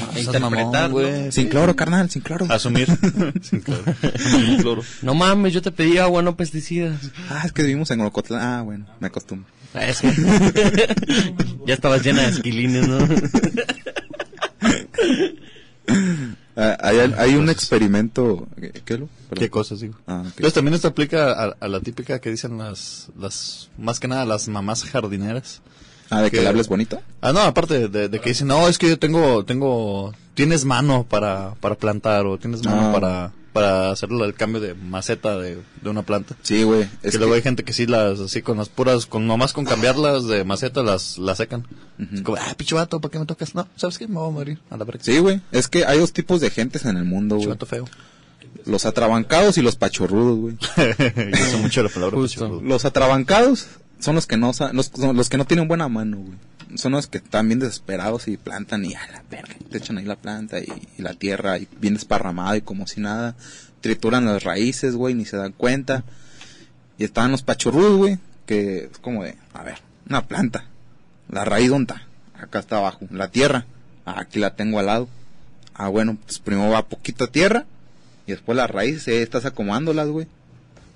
[1.32, 2.46] Sin cloro, carnal, sin cloro.
[2.48, 2.86] Asumir.
[3.42, 3.82] Sin cloro.
[4.16, 4.82] Sin cloro.
[5.02, 7.00] No mames, yo te pedí agua, no pesticidas.
[7.28, 8.40] Ah, es que vivimos en Ocotlán.
[8.40, 9.48] Ah, bueno, me acostumbro.
[9.74, 10.12] Es que-
[11.66, 12.98] ya estabas llena de esquilines, ¿no?
[16.54, 18.46] Ah, hay, hay un experimento.
[18.60, 19.08] ¿Qué, qué lo?
[19.34, 19.94] ¿Qué cosas, digo?
[20.06, 20.22] Ah.
[20.26, 24.26] Entonces también esto aplica a, a la típica que dicen las, las, más que nada
[24.26, 25.62] las mamás jardineras.
[26.12, 27.00] Ah, de que que- le hables bonito.
[27.20, 31.04] Ah, no, aparte de, de que dicen, no, es que yo tengo, tengo, tienes mano
[31.08, 32.92] para, para plantar o tienes mano Ah.
[32.92, 36.34] para, para hacer el cambio de maceta de, de una planta.
[36.42, 36.88] Sí, güey.
[37.02, 39.52] que Es luego que- hay gente que sí las, así con las puras, con nomás
[39.52, 41.66] con cambiarlas de maceta las, las secan.
[42.12, 43.54] Es como, ah, pinche vato, ¿para qué me tocas?
[43.54, 44.08] No, ¿sabes qué?
[44.08, 45.02] Me voy a morir a la verga.
[45.04, 45.40] Sí, güey.
[45.52, 47.56] Es que hay dos tipos de gentes en el mundo, güey.
[47.66, 47.86] feo.
[48.66, 50.56] Los atrabancados y los pachorrudos, güey.
[50.76, 52.16] Yo uso mucho la palabra
[52.62, 53.66] Los atrabancados
[54.02, 56.38] son los que no los, son los que no tienen buena mano, güey.
[56.76, 60.04] Son los que están bien desesperados y plantan y a la verga, te echan ahí
[60.04, 60.66] la planta y,
[60.98, 63.36] la tierra y bien desparramada y como si nada.
[63.80, 66.02] Trituran las raíces, güey, ni se dan cuenta.
[66.98, 70.64] Y estaban los pachorrudos, güey, que es como de, a ver, una planta.
[71.28, 71.94] La raíz ¿dónde?
[72.34, 73.06] Acá está abajo.
[73.10, 73.66] La tierra,
[74.04, 75.08] aquí la tengo al lado.
[75.74, 77.66] Ah, bueno, pues primero va poquita tierra
[78.26, 80.26] y después las raíces, eh, estás acomodándolas, güey.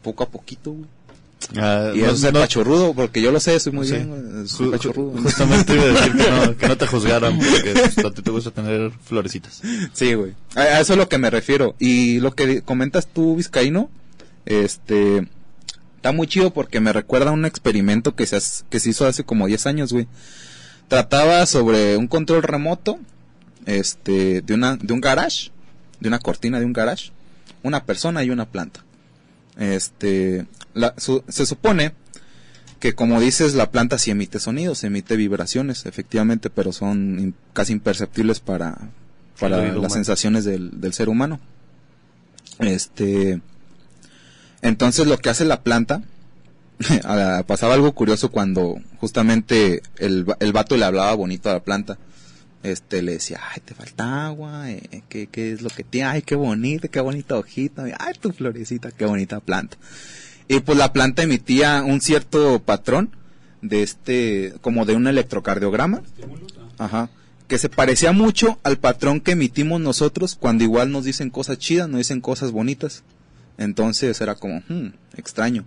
[0.03, 0.96] Poco a poquito, güey.
[1.57, 3.93] Ah, Y no- eso es el no- pachorrudo, porque yo lo sé, soy muy Sí.
[3.95, 5.13] bien, soy Ju- pachorrudo.
[5.19, 8.23] ju- Justamente iba a decir que no, que no te juzgaran porque pues, a ti
[8.23, 9.61] te gusta tener florecitas.
[9.93, 10.33] Sí, güey.
[10.55, 11.77] A, a eso es lo que me refiero.
[11.79, 13.91] Y lo que comentas tú, Vizcaíno,
[14.47, 15.29] este,
[15.97, 19.07] está muy chido porque me recuerda a un experimento que se, has- que se hizo
[19.07, 20.09] hace como 10 años, güey.
[20.89, 22.99] Trataba sobre un control remoto,
[23.67, 25.51] este, de una, de un garage,
[26.01, 27.11] de una cortina de un garage,
[27.63, 28.85] una persona y una planta.
[29.59, 31.93] Este, la- su- se supone
[32.79, 37.73] que como dices, la planta sí emite sonidos, emite vibraciones, efectivamente, pero son in- casi
[37.73, 38.77] imperceptibles para,
[39.41, 39.91] para las humano.
[39.91, 41.41] sensaciones del, del ser humano.
[42.59, 43.41] Este,
[44.63, 46.03] entonces lo que hace la planta,
[47.05, 51.99] ah, pasaba algo curioso cuando justamente el, el vato le hablaba bonito a la planta.
[52.63, 56.09] Este, le decía, ay, te falta agua, eh, ¿qué, qué es lo que tiene?
[56.09, 59.77] Ay, qué bonita, qué bonita hojita, ay, tu florecita, qué bonita planta.
[60.49, 63.11] Y pues la planta emitía un cierto patrón
[63.63, 66.03] de este, como de un electrocardiograma.
[66.79, 67.11] Ajá.
[67.49, 71.89] Que se parecía mucho al patrón que emitimos nosotros cuando igual nos dicen cosas chidas,
[71.89, 73.03] nos dicen cosas bonitas.
[73.59, 75.65] Entonces era como, hmm, extraño.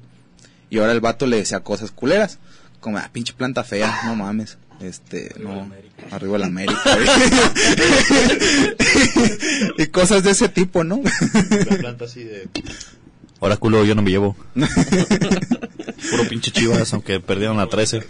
[0.70, 2.40] Y ahora el vato le decía cosas culeras.
[2.80, 4.58] Como, ah, pinche planta fea, no mames.
[4.80, 5.70] Este, no,
[6.12, 6.80] arriba el América.
[9.78, 11.02] y cosas de ese tipo, ¿no?
[11.70, 12.48] La planta así de...
[13.40, 14.36] Oráculo, yo no me llevo.
[14.56, 18.04] Puro pinche chivas, aunque perdieron la 13.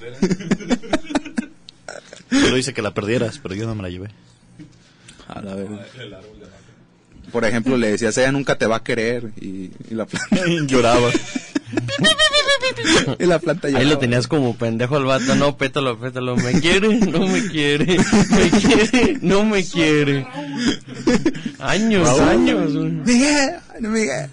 [2.31, 4.09] Solo dice que la perdieras, pero yo no me la llevé.
[5.27, 5.85] A la verga.
[7.31, 9.31] Por ejemplo, le decías, ella nunca te va a querer.
[9.39, 11.09] Y, y la planta, Lloraba.
[13.19, 13.91] y la planta Ahí lloraba.
[13.91, 17.97] lo tenías como pendejo al vato, no, pétalo, pétalo, me quiere, no me quiere,
[18.31, 20.25] me quiere, no me quiere.
[21.59, 22.71] Años, años.
[22.73, 24.29] Miguel, Miguel.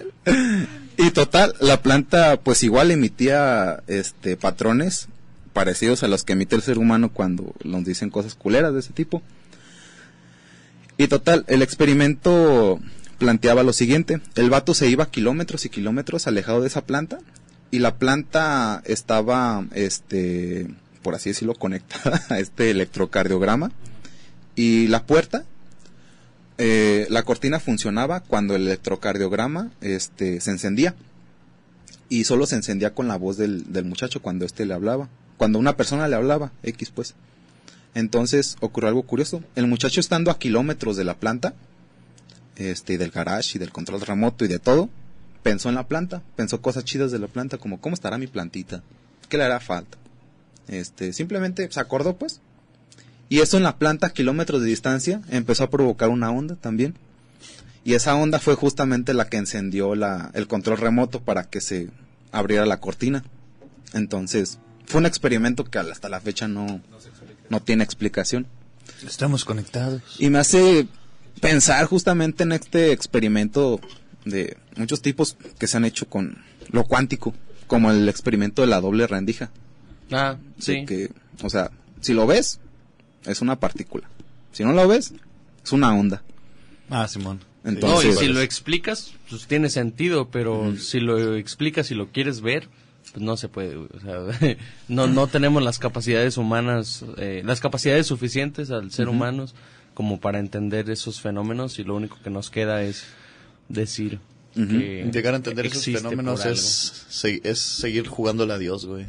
[0.99, 5.09] Y total, la planta pues igual emitía este patrones
[5.53, 8.93] parecidos a los que emite el ser humano cuando nos dicen cosas culeras de ese
[8.93, 9.23] tipo.
[10.99, 12.81] Y total, el experimento
[13.19, 17.19] planteaba lo siguiente, el vato se iba kilómetros y kilómetros alejado de esa planta
[17.71, 20.69] y la planta estaba este
[21.03, 23.71] por así decirlo conectada a este electrocardiograma
[24.55, 25.45] y la puerta
[26.59, 30.95] eh, la cortina funcionaba cuando el electrocardiograma este, se encendía.
[32.09, 35.09] Y solo se encendía con la voz del, del muchacho cuando éste le hablaba.
[35.37, 37.15] Cuando una persona le hablaba, X pues.
[37.95, 39.43] Entonces ocurrió algo curioso.
[39.55, 41.55] El muchacho estando a kilómetros de la planta,
[42.57, 44.89] este, y del garage y del control remoto y de todo,
[45.43, 48.83] pensó en la planta, pensó cosas chidas de la planta, como cómo estará mi plantita,
[49.29, 49.99] qué le hará falta.
[50.69, 52.41] Este, simplemente se acordó pues,
[53.29, 56.95] y eso en la planta a kilómetros de distancia empezó a provocar una onda también.
[57.85, 61.89] Y esa onda fue justamente la que encendió la, el control remoto para que se
[62.33, 63.25] abriera la cortina.
[63.93, 66.81] Entonces, fue un experimento que hasta la fecha no,
[67.49, 68.47] no tiene explicación.
[69.07, 70.03] Estamos conectados.
[70.19, 70.89] Y me hace
[71.41, 73.81] pensar justamente en este experimento
[74.25, 76.39] de muchos tipos que se han hecho con
[76.71, 77.35] lo cuántico,
[77.67, 79.51] como el experimento de la doble rendija.
[80.11, 80.85] Ah, sí.
[80.87, 81.11] que,
[81.43, 82.61] o sea, si lo ves,
[83.27, 84.09] es una partícula.
[84.53, 85.13] Si no lo ves,
[85.65, 86.23] es una onda.
[86.89, 87.41] Ah, Simón.
[87.65, 92.09] No, y Entonces- si lo explicas, pues tiene sentido, pero si lo explicas y lo
[92.13, 92.69] quieres ver,
[93.13, 93.77] pues no se puede.
[93.77, 94.57] O sea,
[94.89, 99.55] no, no tenemos las capacidades humanas, eh, las capacidades suficientes al ser humanos
[99.95, 103.05] como para entender esos fenómenos y lo único que nos queda es
[103.69, 104.21] decir
[104.55, 109.07] que Llegar a entender esos fenómenos es, es seguir jugándole a Dios, güey.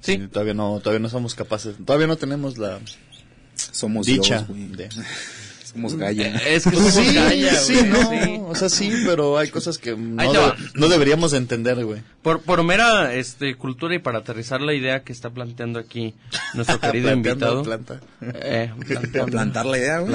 [0.00, 0.18] Sí.
[0.28, 1.76] Todavía no, todavía no somos capaces.
[1.84, 2.78] Todavía no tenemos la
[3.58, 4.66] somos dicha Dios, güey.
[4.68, 4.88] de...
[5.68, 6.28] Somos Gaia.
[6.28, 6.38] algo.
[6.46, 8.40] Es que somos sí, Gaia, sí, güey, no, sí.
[8.46, 12.00] o sea, sí, pero hay cosas que no, de- deberíamos de entender, güey.
[12.22, 16.14] Por, por mera este, cultura y para aterrizar la idea que está planteando aquí
[16.54, 17.62] nuestro querido invitado.
[17.62, 18.00] planta.
[18.22, 18.72] Eh,
[19.30, 20.14] Plantar la idea, güey.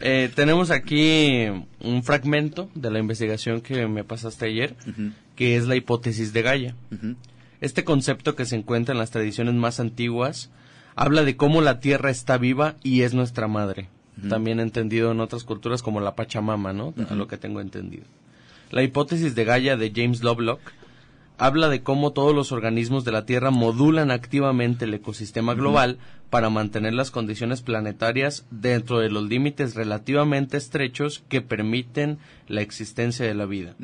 [0.00, 1.46] Eh, tenemos aquí
[1.80, 4.76] un fragmento de la investigación que me pasaste ayer,
[5.36, 6.74] que es la hipótesis de Gaia.
[7.62, 10.50] Este concepto que se encuentra en las tradiciones más antiguas
[11.00, 13.88] habla de cómo la tierra está viva y es nuestra madre.
[14.28, 16.92] También entendido en otras culturas como la Pachamama, ¿no?
[17.08, 18.04] A lo que tengo entendido.
[18.70, 20.60] La hipótesis de Gaia de James Lovelock
[21.38, 25.96] habla de cómo todos los organismos de la Tierra modulan activamente el ecosistema global
[26.28, 33.24] para mantener las condiciones planetarias dentro de los límites relativamente estrechos que permiten la existencia
[33.24, 33.74] de la vida.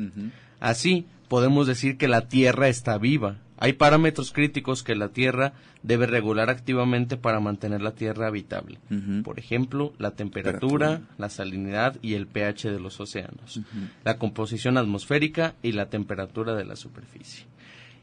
[0.59, 3.37] Así, podemos decir que la Tierra está viva.
[3.59, 8.79] Hay parámetros críticos que la Tierra debe regular activamente para mantener la Tierra habitable.
[9.23, 11.15] Por ejemplo, la temperatura, Temperatura.
[11.17, 13.61] la salinidad y el pH de los océanos,
[14.03, 17.45] la composición atmosférica y la temperatura de la superficie.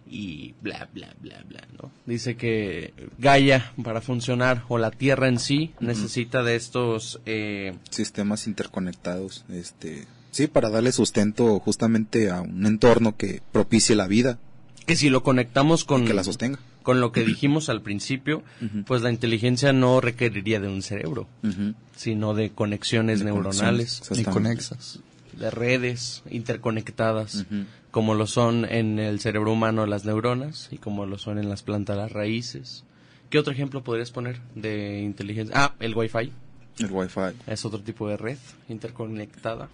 [0.06, 1.90] Y bla, bla, bla, bla, ¿no?
[2.04, 7.20] Dice que Gaia, para funcionar, o la Tierra en sí, necesita de estos...
[7.24, 14.06] eh, Sistemas interconectados, este, sí, para darle sustento justamente a un entorno que propicie la
[14.06, 14.38] vida,
[14.86, 16.04] que si lo conectamos con...
[16.06, 16.58] que la sostenga.
[16.82, 18.42] con lo que dijimos al principio,
[18.86, 21.26] pues la inteligencia no requeriría de un cerebro,
[21.96, 24.20] sino de conexiones De neuronales, conexiones.
[24.20, 24.98] Y conexas.
[25.38, 27.46] de redes interconectadas,
[27.90, 31.62] como lo son en el cerebro humano las neuronas y como lo son en las
[31.62, 32.84] plantas las raíces.
[33.30, 35.54] ¿Qué otro ejemplo podrías poner de inteligencia?
[35.56, 36.30] Ah, el Wi-Fi
[36.78, 37.34] El Wi-Fi.
[37.46, 39.68] es otro tipo de red interconectada.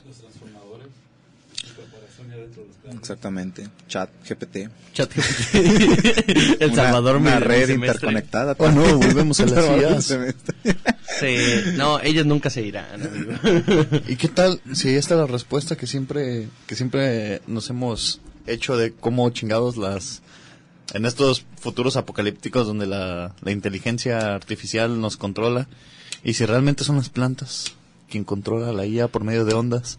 [2.98, 3.68] Exactamente.
[3.88, 4.68] Chat, GPT.
[4.92, 5.10] Chat
[5.54, 7.74] El Una- Salvador una, red semestre.
[7.74, 8.54] interconectada.
[8.58, 10.56] Oh, no, volvemos a las semestre.
[11.18, 11.36] Sí,
[11.76, 13.32] no, ellas nunca se irán, amigo.
[14.08, 18.76] ¿Y qué tal si ahí está la respuesta que siempre que siempre nos hemos hecho
[18.76, 20.22] de cómo chingados las
[20.92, 25.68] en estos futuros apocalípticos donde la, la inteligencia artificial nos controla
[26.24, 27.72] y si realmente son las plantas
[28.08, 29.98] quien controla la IA por medio de ondas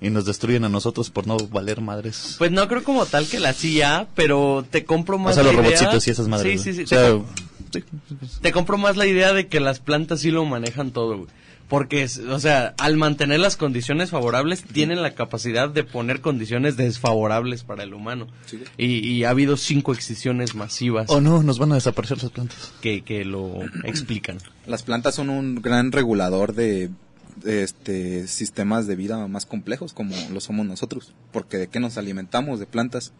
[0.00, 2.36] y nos destruyen a nosotros por no valer madres?
[2.38, 5.62] Pues no creo como tal que la CIA, pero te compro más sea, los idea.
[5.64, 6.82] robotcitos y esas madres, Sí, sí, sí.
[6.84, 7.18] O sea,
[7.70, 8.16] te, com- sí.
[8.40, 11.28] Te compro más la idea de que las plantas sí lo manejan todo, güey.
[11.68, 17.62] Porque, o sea, al mantener las condiciones favorables, tienen la capacidad de poner condiciones desfavorables
[17.62, 18.26] para el humano.
[18.46, 18.58] Sí.
[18.78, 22.72] Y, y ha habido cinco extinciones masivas Oh no, nos van a desaparecer las plantas.
[22.80, 23.52] que, que lo
[23.84, 24.38] explican.
[24.66, 26.88] Las plantas son un gran regulador de,
[27.44, 32.60] este sistemas de vida más complejos como lo somos nosotros, porque de qué nos alimentamos
[32.60, 33.12] de plantas.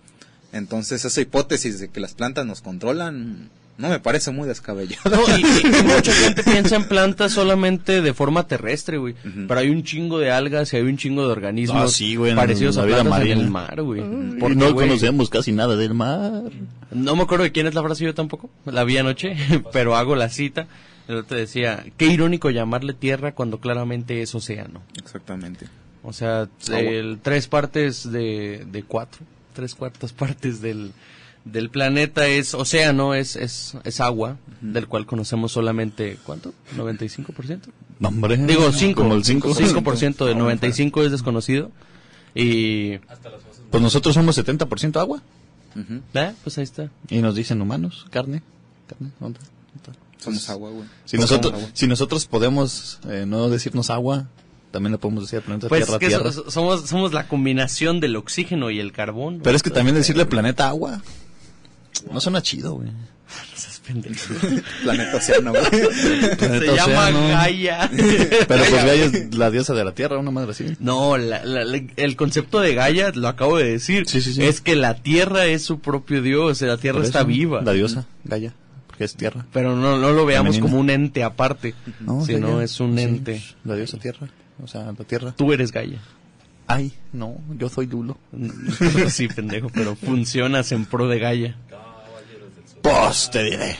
[0.53, 5.09] Entonces esa hipótesis de que las plantas nos controlan no me parece muy descabellada.
[5.09, 5.43] No, y,
[5.85, 9.15] mucha gente piensa en plantas solamente de forma terrestre, güey.
[9.23, 12.33] Pero hay un chingo de algas y hay un chingo de organismos Ah, sí, güey,
[12.33, 13.41] en parecidos la a vida plantas en marina.
[13.41, 14.03] el mar, güey.
[14.41, 16.43] Porque, no güey, conocemos casi nada del mar.
[16.91, 19.37] No me acuerdo de quién es la frase yo tampoco, la vi anoche,
[19.73, 20.67] pero hago la cita.
[21.09, 24.83] El otro decía, qué irónico llamarle tierra cuando claramente es océano.
[24.97, 25.67] Exactamente.
[26.03, 29.21] O sea, el, tres partes de, de cuatro,
[29.55, 30.93] tres cuartas partes del,
[31.45, 36.53] del planeta es océano, es, es, es agua, del cual conocemos solamente, ¿cuánto?
[36.77, 37.61] ¿95%?
[38.01, 38.37] No, hombre.
[38.37, 39.01] Digo, 5.
[39.01, 39.55] Como el 5.
[39.55, 41.71] 5% del 95 es desconocido.
[42.35, 42.99] Y,
[43.71, 45.23] Pues nosotros somos 70% agua.
[45.75, 46.01] Ujú.
[46.15, 46.33] ¿eh?
[46.43, 46.91] pues ahí está.
[47.09, 48.43] Y nos dicen humanos, carne.
[48.87, 49.41] carne ¿dónde?
[50.19, 50.85] Somos agua, güey.
[51.05, 51.69] Si nosotros, agua.
[51.73, 54.27] si nosotros podemos eh, no decirnos agua,
[54.73, 56.33] también le podemos decir al planeta Pues tierra, que tierra.
[56.33, 59.41] so- somos, somos la combinación del oxígeno y el carbón.
[59.43, 61.01] Pero es que también decirle planeta agua
[62.13, 62.89] no suena chido, güey.
[63.29, 64.35] No seas pendejo.
[64.83, 65.65] Planeta océano, güey.
[65.93, 67.29] Se Planeta llama océano.
[67.29, 67.91] Gaia.
[67.93, 70.65] Pero pues Gaia es la diosa de la tierra, una madre así.
[70.81, 74.43] No, la- la- la- el concepto de Gaia, lo acabo de decir, Sí, sí, sí.
[74.45, 77.61] es que la Tierra es su propio Dios, la Tierra Por está eso, viva.
[77.63, 78.55] La diosa, Gaia,
[78.99, 79.47] porque es tierra.
[79.53, 80.63] Pero no, no lo veamos Femenina.
[80.73, 82.65] como un ente aparte, No, sino Gaia.
[82.65, 83.43] es un Sí, ente.
[83.63, 84.27] La diosa tierra,
[84.61, 85.33] o sea, la tierra.
[85.37, 86.01] Tú eres Gaia.
[86.67, 88.19] Ay, no, yo soy Lulo.
[89.09, 91.57] sí, pendejo, pero funcionas en pro de Gaia.
[92.83, 93.77] Pues te diré.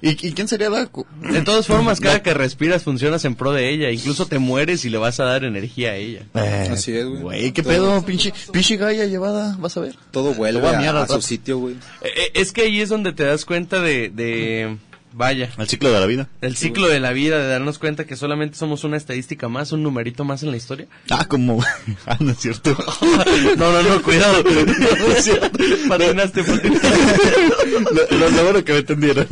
[0.00, 3.52] ¿Y, y quién sería la cu- De todas formas, cada que respiras funcionas en pro
[3.52, 3.90] de ella.
[3.90, 6.26] Incluso te mueres y le vas a dar energía a ella.
[6.34, 7.20] Eh, Así es, güey.
[7.22, 9.94] Güey, qué Todo- pedo, pinche, pinche Gaia llevada, vas a ver.
[10.10, 11.74] Todo vuelve a su sitio, güey.
[12.02, 14.76] Eh, eh, Es que ahí es donde te das cuenta de, de
[15.12, 16.28] vaya, El ciclo de la vida.
[16.40, 19.82] del ciclo de la vida, de darnos cuenta que solamente somos una estadística más, un
[19.82, 20.86] numerito más en la historia.
[21.10, 21.62] Ah, como,
[22.06, 22.76] ah, no es cierto.
[23.56, 24.42] No, no, no, cuidado.
[24.44, 25.50] No es cierto.
[25.88, 29.26] Patinaste, lo, lo- lo bueno que me entendieron.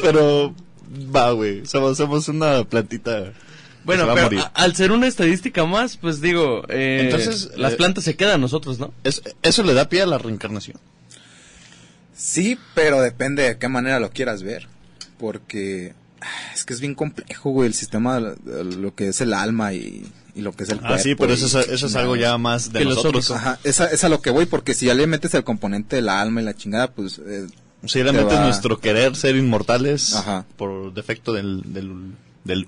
[0.00, 0.54] Pero,
[1.14, 3.32] va, güey, somos, somos una plantita.
[3.84, 8.04] Bueno, pero a- al ser una estadística más, pues digo, eh, Entonces, las eh, plantas
[8.04, 8.94] se quedan a nosotros, ¿no?
[9.04, 10.76] Es- eso le da pie a la reencarnación.
[12.14, 14.68] Sí, pero depende de qué manera lo quieras ver.
[15.22, 19.72] Porque ah, es que es bien complejo, güey, el sistema, lo que es el alma
[19.72, 20.04] y,
[20.34, 20.94] y lo que es el cuerpo.
[20.96, 23.12] Ah, sí, pero eso es, eso es algo ya más de Filosófico.
[23.18, 23.30] nosotros.
[23.40, 26.08] Ajá, esa- es a lo que voy, porque si ya le metes el componente del
[26.08, 27.20] alma y la chingada, pues...
[27.24, 27.46] eh,
[27.86, 30.44] Si realmente Te es va- nuestro querer ser inmortales Ajá.
[30.56, 32.66] por defecto del, del, del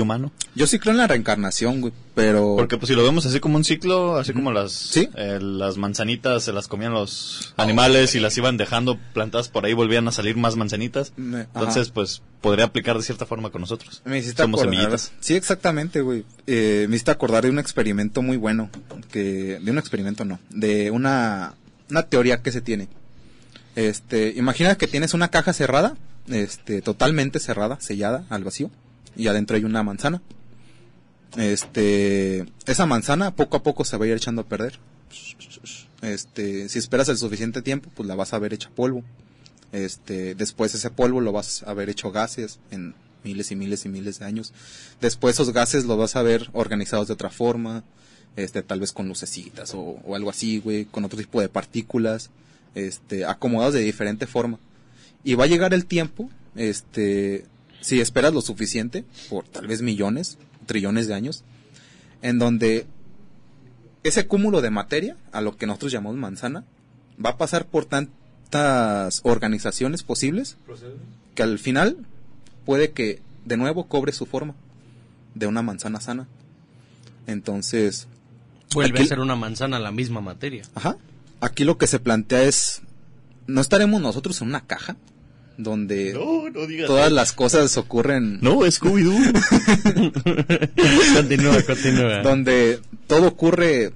[0.00, 0.32] humano.
[0.54, 2.54] yo sí creo en la reencarnación, güey, pero...
[2.56, 5.08] Porque pues si lo vemos así como un ciclo, así como las Sí.
[5.16, 9.72] eh, las manzanitas se las comían los animales y las iban dejando plantadas por ahí,
[9.74, 11.12] volvían a salir más manzanitas.
[11.16, 11.94] Me- Entonces, ajá.
[11.94, 14.00] pues podría aplicar de cierta forma con nosotros.
[14.06, 14.74] Me hiciste Somos acordar.
[14.80, 15.12] semillitas.
[15.20, 16.24] Sí, exactamente, güey.
[16.46, 18.70] Eh, me hiciste acordar de un experimento muy bueno.
[19.12, 20.38] que De un experimento, no.
[20.50, 21.54] De una,
[21.90, 22.88] una teoría que se tiene.
[23.76, 25.96] Este, imagina que tienes una caja cerrada,
[26.28, 28.70] este, totalmente cerrada, sellada al vacío,
[29.16, 30.22] y adentro hay una manzana.
[31.36, 34.78] Este, esa manzana poco a poco se va a ir echando a perder.
[36.02, 39.04] Este, si esperas el suficiente tiempo, pues la vas a ver hecha polvo.
[39.72, 43.88] Este, después ese polvo lo vas a ver hecho gases en miles y miles y
[43.88, 44.52] miles de años.
[45.00, 47.84] Después esos gases los vas a ver organizados de otra forma,
[48.36, 52.30] este, tal vez con lucecitas o, o algo así, güey, con otro tipo de partículas,
[52.74, 54.58] este, acomodados de diferente forma.
[55.22, 57.44] Y va a llegar el tiempo, este,
[57.80, 61.44] si esperas lo suficiente, por tal vez millones, trillones de años,
[62.22, 62.86] en donde
[64.02, 66.64] ese cúmulo de materia, a lo que nosotros llamamos manzana,
[67.24, 70.56] va a pasar por tantas organizaciones posibles
[71.34, 71.96] que al final
[72.64, 74.54] puede que de nuevo cobre su forma
[75.34, 76.28] de una manzana sana.
[77.26, 78.06] Entonces,
[78.72, 80.62] Vuelve Aquí- a ser una manzana la misma materia.
[80.76, 80.96] ajá,
[81.40, 82.82] aquí lo que se plantea es,
[83.48, 84.96] ¿no estaremos nosotros en una caja?
[85.56, 86.86] Donde No, no digas.
[86.86, 89.32] todas las cosas ocurren, No, Scooby-Doo.
[91.14, 92.22] continúa, continúa.
[92.22, 93.92] donde todo ocurre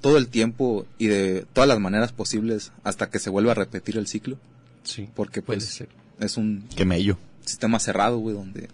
[0.00, 3.96] todo el tiempo y de todas las maneras posibles hasta que se vuelva a repetir
[3.96, 4.38] el ciclo,
[4.84, 5.88] Sí, porque puede pues ser.
[6.20, 6.64] es un
[7.44, 8.68] sistema cerrado, güey, donde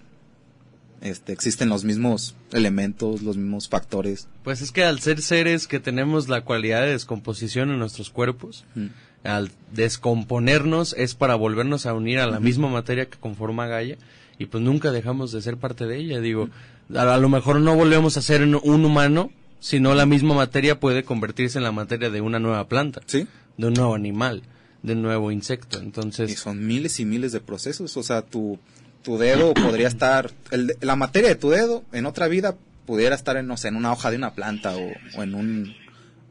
[1.01, 4.29] este, existen los mismos elementos, los mismos factores.
[4.43, 8.65] Pues es que al ser seres que tenemos la cualidad de descomposición en nuestros cuerpos,
[8.75, 8.87] Mm.
[9.25, 13.97] Al descomponernos es para volvernos a unir a la misma materia que conforma Gaia
[14.39, 16.21] y pues nunca dejamos de ser parte de ella.
[16.21, 16.49] Digo,
[16.95, 21.59] a, lo mejor no volvemos a ser un humano, sino la misma materia puede convertirse
[21.59, 23.27] en la materia de una nueva planta, Sí.
[23.57, 24.43] de un nuevo animal,
[24.83, 25.79] de un nuevo insecto.
[25.81, 27.97] Y Entonces, son miles y miles de procesos.
[27.97, 28.59] O sea, tu,
[29.03, 30.33] tu dedo podría estar.
[30.51, 32.57] El, la materia de tu dedo en otra vida
[32.87, 35.75] pudiera estar en, no sé, en una hoja de una planta o, o en un.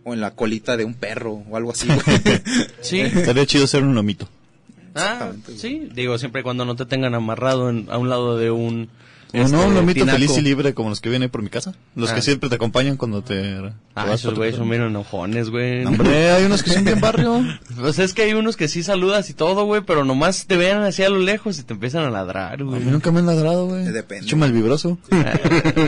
[0.06, 2.01] O en la colita de un perro o algo así, güey.
[2.82, 2.99] sí.
[3.01, 4.28] Estaría chido ser un lomito.
[4.95, 8.51] Ah, sí, digo, siempre y cuando no te tengan amarrado en- a un lado de
[8.51, 8.89] un...
[9.34, 10.17] O este, no, un lomito tinaco.
[10.17, 11.73] feliz y libre como los que vienen por mi casa.
[11.95, 12.15] Los Ah.
[12.15, 13.34] que siempre te acompañan cuando te...
[13.41, 14.57] te Ah, vas esos casa.
[14.57, 15.84] son bien enojones, güey.
[15.84, 17.41] No, Hombre, hay unos que son bien barrio.
[17.79, 20.84] Pues es que hay unos que sí saludas y todo, güey, pero nomás te vean
[20.84, 22.79] así a lo lejos y te empiezan a ladrar, A güey.
[22.84, 23.86] mí nunca me han ladrado, güey.
[23.86, 24.25] Depende.
[24.27, 24.99] Échame el vibroso.
[25.11, 25.34] Ah,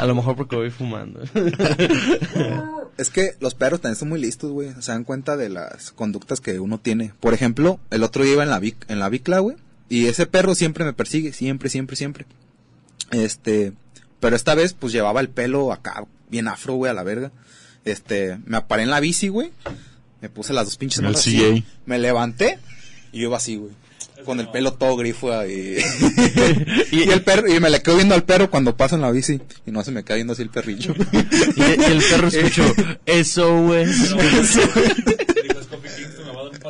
[0.02, 1.22] a lo mejor porque voy fumando.
[2.98, 4.70] Es que los perros también son muy listos, güey.
[4.80, 7.12] Se dan cuenta de las conductas que uno tiene.
[7.20, 9.58] Por ejemplo, el otro día iba en la, bic, en la bicla, güey.
[9.90, 11.34] Y ese perro siempre me persigue.
[11.34, 12.26] Siempre, siempre, siempre.
[13.12, 13.74] Este.
[14.20, 17.32] Pero esta vez, pues llevaba el pelo acá, bien afro, güey, a la verga.
[17.84, 18.38] Este.
[18.46, 19.52] Me aparé en la bici, güey.
[20.22, 21.64] Me puse las dos pinches El manos así.
[21.86, 22.60] Me levanté.
[23.12, 23.72] Y yo iba así, güey.
[24.26, 25.78] Con el pelo todo grifo ahí.
[26.92, 29.40] y, el perro, y me le quedo viendo al perro cuando paso en la bici.
[29.68, 30.96] Y no se me queda viendo así el perrillo.
[31.56, 32.64] y, y el perro escuchó,
[33.06, 33.72] eso,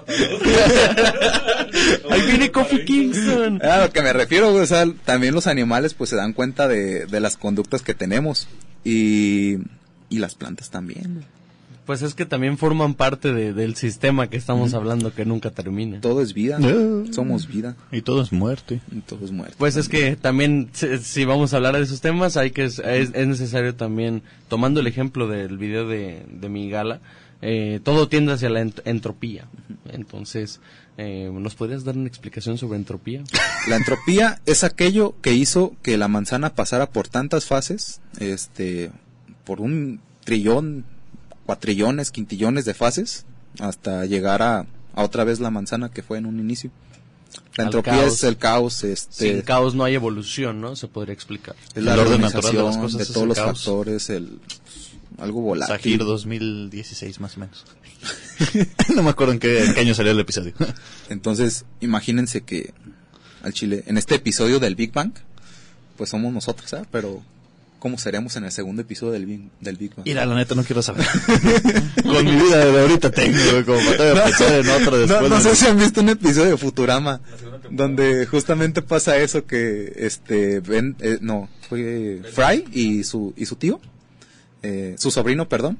[0.06, 0.18] güey.
[2.12, 3.62] Ahí viene Coffee Kingston.
[3.64, 6.68] A lo que me refiero, güey, o sea, también los animales pues se dan cuenta
[6.68, 8.48] de, de las conductas que tenemos
[8.84, 9.56] y,
[10.10, 11.14] y las plantas también.
[11.16, 11.26] güey.
[11.86, 16.02] Pues es que también forman parte de- del sistema que estamos hablando que nunca termina.
[16.02, 16.58] Todo es vida,
[17.12, 18.82] somos vida, Y todo es muerte.
[18.92, 19.54] y todo es muerte.
[19.60, 22.80] Pues es que también, si, si vamos a hablar de esos temas, hay que es,
[22.80, 27.02] es necesario también, tomando el ejemplo del video de, de mi gala,
[27.48, 29.48] eh, todo tiende hacia la ent- entropía.
[29.92, 30.60] Entonces,
[30.98, 33.24] eh, ¿nos podrías dar una explicación sobre entropía?
[33.68, 38.92] La entropía es aquello que hizo que la manzana pasara por tantas fases, este,
[39.44, 40.86] por un trillón,
[41.46, 43.26] cuatrillones, quintillones de fases,
[43.60, 44.66] hasta llegar a,
[44.96, 46.72] a otra vez la manzana que fue en un inicio.
[47.58, 48.14] La entropía caos.
[48.14, 50.76] es el caos, este, Sin caos no hay evolución, ¿no?
[50.76, 51.56] Se podría explicar.
[51.76, 53.58] es la El orden natural de las organización cosas de todos los caos.
[53.60, 54.40] factores, el
[55.20, 55.76] algo volátil.
[55.76, 57.66] Sajir 2016 más o menos.
[58.96, 60.54] no me acuerdo en qué, en qué año salió el episodio.
[61.10, 62.74] Entonces, imagínense que
[63.44, 65.12] al Chile, en este episodio del Big Bang,
[65.98, 66.88] pues somos nosotros, ¿sabes?
[66.92, 67.22] Pero,
[67.80, 70.06] ¿cómo seremos en el segundo episodio del Big, del Big Bang?
[70.06, 71.06] Mira, la neta no quiero saber.
[72.04, 75.22] Con mi vida de ahorita tengo, como para pensar en otro después.
[75.22, 77.22] no, no de- sé si han visto un episodio de Futurama
[77.70, 83.56] donde justamente pasa eso que este ven eh, no fue Fry y su y su
[83.56, 83.80] tío
[84.66, 85.78] eh, su sobrino perdón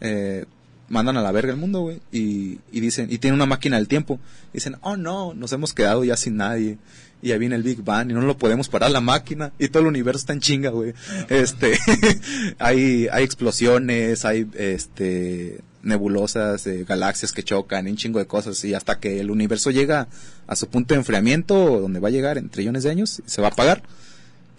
[0.00, 0.46] eh,
[0.88, 3.88] mandan a la verga el mundo güey y, y dicen y tienen una máquina del
[3.88, 4.18] tiempo.
[4.52, 6.78] Dicen oh no nos hemos quedado ya sin nadie
[7.22, 9.82] y ahí viene el Big Bang y no lo podemos parar la máquina y todo
[9.82, 10.94] el universo está en chinga güey.
[11.28, 11.78] Este
[12.58, 18.74] hay hay explosiones hay este nebulosas eh, galaxias que chocan un chingo de cosas y
[18.74, 20.08] hasta que el universo llega
[20.46, 23.48] a su punto de enfriamiento donde va a llegar en trillones de años se va
[23.48, 23.82] a apagar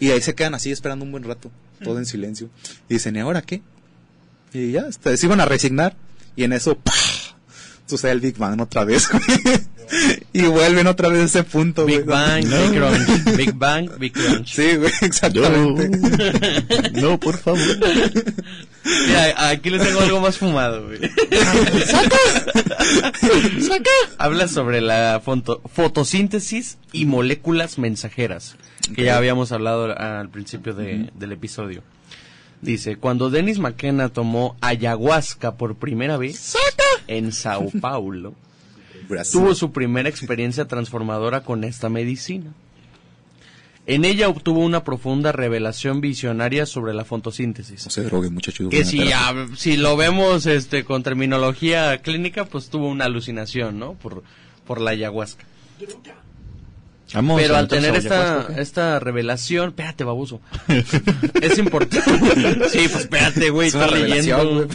[0.02, 1.48] y ahí se quedan así esperando un buen rato
[1.84, 2.50] todo en silencio
[2.88, 3.62] y dicen ¿y ahora qué?
[4.52, 5.94] y ya este, se iban a resignar
[6.34, 6.92] y en eso ¡pah!
[7.92, 9.22] Sucede el Big Bang otra vez güey.
[10.32, 13.36] y vuelven otra vez a ese punto Big güey, Bang, donde- Big Crunch.
[13.36, 14.54] Big Bang, Big Crunch.
[14.54, 15.88] sí güey exactamente
[16.94, 17.60] No, no, por favor.
[19.06, 20.98] Mira, aquí les tengo algo más fumado, güey.
[24.18, 28.56] Habla sobre la fonto- fotosíntesis y moléculas mensajeras,
[28.94, 31.82] que ya habíamos hablado al principio de- del episodio.
[32.62, 36.56] Dice, cuando Dennis McKenna tomó ayahuasca por primera vez
[37.08, 38.34] en Sao Paulo,
[39.32, 42.52] tuvo su primera experiencia transformadora con esta medicina.
[43.84, 47.84] En ella obtuvo una profunda revelación visionaria sobre la fotosíntesis.
[47.84, 49.10] no se droguen muchachos Que si,
[49.56, 53.94] si lo vemos este con terminología clínica, pues tuvo una alucinación, ¿no?
[53.94, 54.22] Por,
[54.68, 55.44] por la ayahuasca.
[57.14, 60.40] Vamos Pero al tener esta, esta revelación, espérate, baboso.
[61.42, 62.68] es importante.
[62.68, 64.66] sí, pues espérate, güey, Es está leyendo.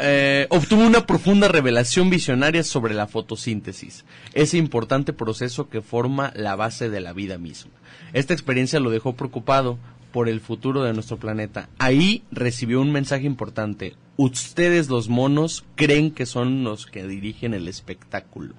[0.00, 6.54] Eh, obtuvo una profunda revelación visionaria sobre la fotosíntesis, ese importante proceso que forma la
[6.54, 7.72] base de la vida misma.
[8.12, 9.76] Esta experiencia lo dejó preocupado
[10.12, 11.68] por el futuro de nuestro planeta.
[11.78, 13.96] Ahí recibió un mensaje importante.
[14.16, 18.54] Ustedes los monos creen que son los que dirigen el espectáculo,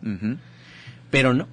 [1.09, 1.47] pero no.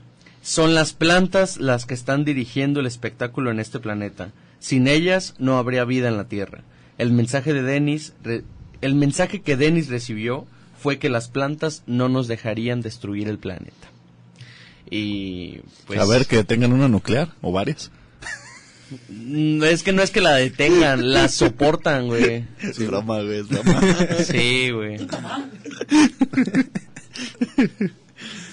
[0.46, 4.30] Son las plantas las que están dirigiendo el espectáculo en este planeta.
[4.60, 6.62] Sin ellas no habría vida en la Tierra.
[6.98, 8.44] El mensaje de Dennis, re-
[8.80, 10.46] el mensaje que Dennis recibió
[10.80, 13.88] fue que las plantas no nos dejarían destruir el planeta.
[14.88, 15.98] Y pues...
[15.98, 17.90] A ver, que tengan una nuclear o varias.
[19.08, 22.44] Mm, Es que no es que la detengan, la soportan, güey.
[22.62, 23.80] Es broma, güey, es broma.
[24.24, 24.98] Sí, güey.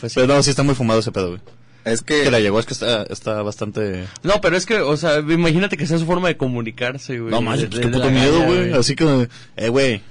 [0.01, 0.13] Pues.
[0.15, 1.41] Pero no, sí está muy fumado ese pedo, güey.
[1.85, 4.05] Es Que que la llegó es que está, está bastante...
[4.23, 7.31] No, pero es que, o sea, imagínate que sea su forma de comunicarse, güey.
[7.31, 8.71] No manches, pues qué puto miedo, güey.
[8.73, 9.27] Así que,
[9.57, 10.01] eh, güey.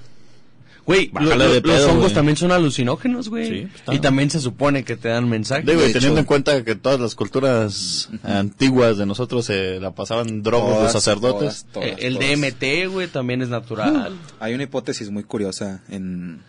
[0.85, 3.47] Güey, lo- lo- los hongos también son alucinógenos, güey.
[3.49, 3.95] Sí, está.
[3.95, 5.65] y también se supone que te dan mensajes.
[5.65, 9.79] De, güey, De teniendo hecho- en cuenta que todas las culturas antiguas de nosotros se
[9.79, 11.67] la pasaban drogos los todas, sacerdotes.
[11.73, 12.19] todas, el.
[12.19, 14.13] DMT, güey, también es natural.
[14.41, 16.41] Hay una hipótesis muy curiosa en,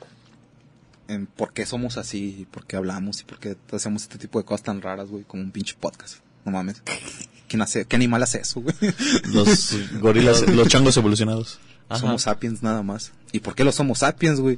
[1.07, 4.39] en por qué somos así, y por qué hablamos y por qué hacemos este tipo
[4.39, 6.17] de cosas tan raras, güey, como un pinche podcast.
[6.45, 6.81] No mames.
[7.47, 8.75] ¿Quién hace, ¿Qué animal hace eso, güey?
[9.33, 11.59] Los gorilas, los changos evolucionados.
[11.89, 11.99] Ajá.
[12.01, 13.11] Somos sapiens nada más.
[13.31, 14.57] ¿Y por qué lo somos sapiens, güey?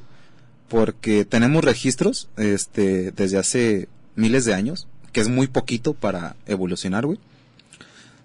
[0.70, 7.06] Porque tenemos registros este, desde hace miles de años, que es muy poquito para evolucionar,
[7.06, 7.20] güey.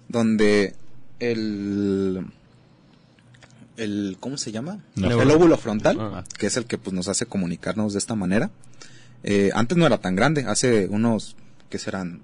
[0.09, 0.77] Donde
[1.19, 2.27] el...
[3.83, 4.79] el ¿Cómo se llama?
[4.97, 6.25] El lóbulo frontal, Ah.
[6.39, 8.51] que es el que pues, nos hace comunicarnos de esta manera.
[9.23, 11.37] Eh, antes no era tan grande, hace unos,
[11.69, 12.21] ¿qué serán?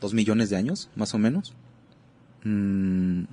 [0.00, 1.52] Dos millones de años, más o menos.
[2.44, 3.24] Mm.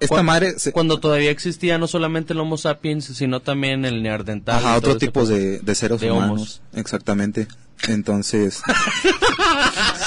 [0.00, 0.58] Esta madre...
[0.58, 4.56] se- Cuando todavía existía no solamente el Homo sapiens, sino también el neandertal.
[4.58, 6.30] Ajá, otro tipo de, de seres De humanos.
[6.30, 6.62] homos.
[6.74, 7.48] Exactamente.
[7.88, 8.62] Entonces,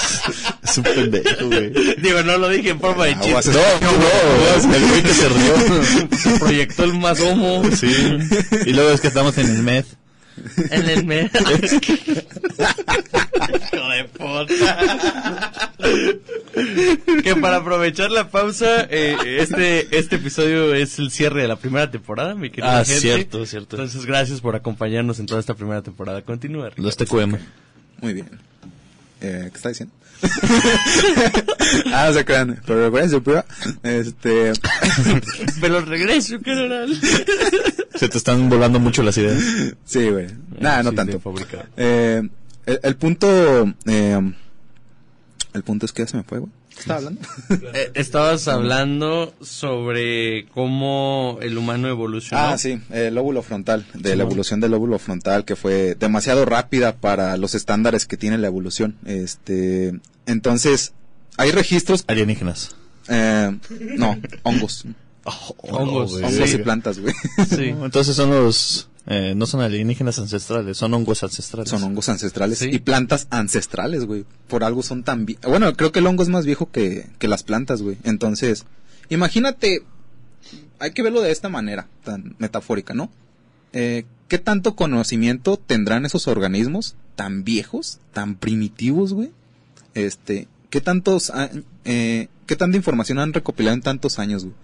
[0.63, 1.69] Es un pendejo, güey.
[2.01, 3.59] Digo, no lo dije en forma de Aguas, chiste.
[3.81, 3.91] No,
[4.67, 5.53] no, el güey que se rió.
[6.17, 7.87] Se proyectó el más homo Sí.
[8.65, 9.85] Y luego es que estamos en el med.
[10.71, 11.31] en el mes.
[13.73, 14.77] Hijo de puta.
[17.23, 21.89] que para aprovechar la pausa, eh, este, este episodio es el cierre de la primera
[21.89, 23.01] temporada, mi querida Ah, gente.
[23.01, 23.75] cierto, cierto.
[23.77, 26.21] Entonces, gracias por acompañarnos en toda esta primera temporada.
[26.21, 26.69] Continúa.
[26.69, 26.83] Ricardo.
[26.83, 27.37] Los TQM.
[28.01, 28.29] muy bien.
[29.21, 29.93] Eh, ¿Qué está diciendo?
[31.93, 32.61] Ah, se crean.
[32.65, 33.45] Pero recuerden su prueba.
[33.83, 34.53] Este,
[35.61, 36.99] Pero regreso, carnal.
[37.95, 39.41] Se te están volando mucho las ideas.
[39.85, 40.27] sí, güey.
[40.59, 41.21] Nada, no Sí, tanto.
[41.77, 42.21] Eh,
[42.65, 44.33] el, el punto, eh,
[45.53, 46.51] el punto es que ya se me fue, güey.
[46.77, 47.21] ¿Qué estaba hablando?
[47.73, 52.41] Eh, estabas hablando sobre cómo el humano evolucionó.
[52.41, 56.95] Ah, sí, el lóbulo frontal, de la evolución del lóbulo frontal que fue demasiado rápida
[56.95, 58.95] para los estándares que tiene la evolución.
[59.05, 60.93] Este, entonces,
[61.37, 62.75] hay registros, Alienígenas.
[63.09, 63.57] eh,
[63.97, 64.85] no, hongos,
[65.57, 66.23] Hongos, güey.
[66.23, 66.55] hongos Sí.
[66.55, 67.13] y plantas, güey.
[67.49, 67.65] Sí.
[67.83, 68.89] Entonces son los...
[69.07, 71.69] eh, no son alienígenas ancestrales, son hongos ancestrales.
[71.69, 72.69] Son hongos ancestrales Sí.
[72.71, 74.25] y plantas ancestrales, güey.
[74.47, 77.27] Por algo son tan vie- Bueno, creo que el hongo es más viejo que, que
[77.27, 77.97] las plantas, güey.
[78.03, 78.65] Entonces,
[79.09, 79.83] imagínate,
[80.79, 83.09] hay que verlo de esta manera, tan metafórica, ¿no?
[83.73, 89.31] Eh, ¿Qué tanto conocimiento tendrán esos organismos tan viejos, tan primitivos, güey?
[89.93, 91.31] Este, ¿qué tantos,
[91.85, 94.55] eh, qué tanta información han recopilado en tantos años, güey?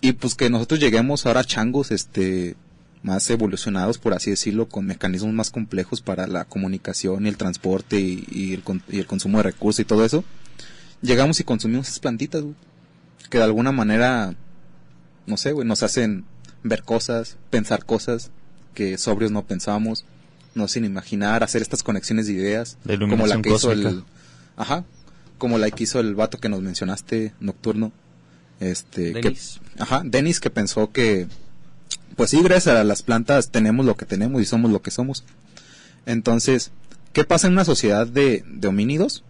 [0.00, 2.56] Y pues que nosotros lleguemos ahora a changos, este,
[3.04, 8.00] más evolucionados, por así decirlo, con mecanismos más complejos para la comunicación y el transporte
[8.00, 10.24] y, y el, con- y el consumo de recursos y todo eso.
[11.02, 12.54] Llegamos y consumimos esas plantitas, güey.
[13.30, 14.34] Que de alguna manera,
[15.26, 16.24] no sé, güey, nos hacen
[16.62, 18.30] ver cosas, pensar cosas
[18.74, 20.04] que sobrios no pensábamos,
[20.54, 22.78] nos hacen imaginar, hacer estas conexiones de ideas.
[23.10, 24.04] Como la que hizo el...
[24.56, 24.84] Ajá.
[25.36, 27.92] Como la que hizo el vato que nos mencionaste, Nocturno.
[28.60, 29.60] Este, que- Denis.
[29.78, 31.26] Ajá, Dennis que pensó que,
[32.16, 35.24] pues sí, gracias a las plantas tenemos lo que tenemos y somos lo que somos.
[36.06, 36.70] Entonces,
[37.12, 39.24] ¿qué pasa en una sociedad de, de homínidos?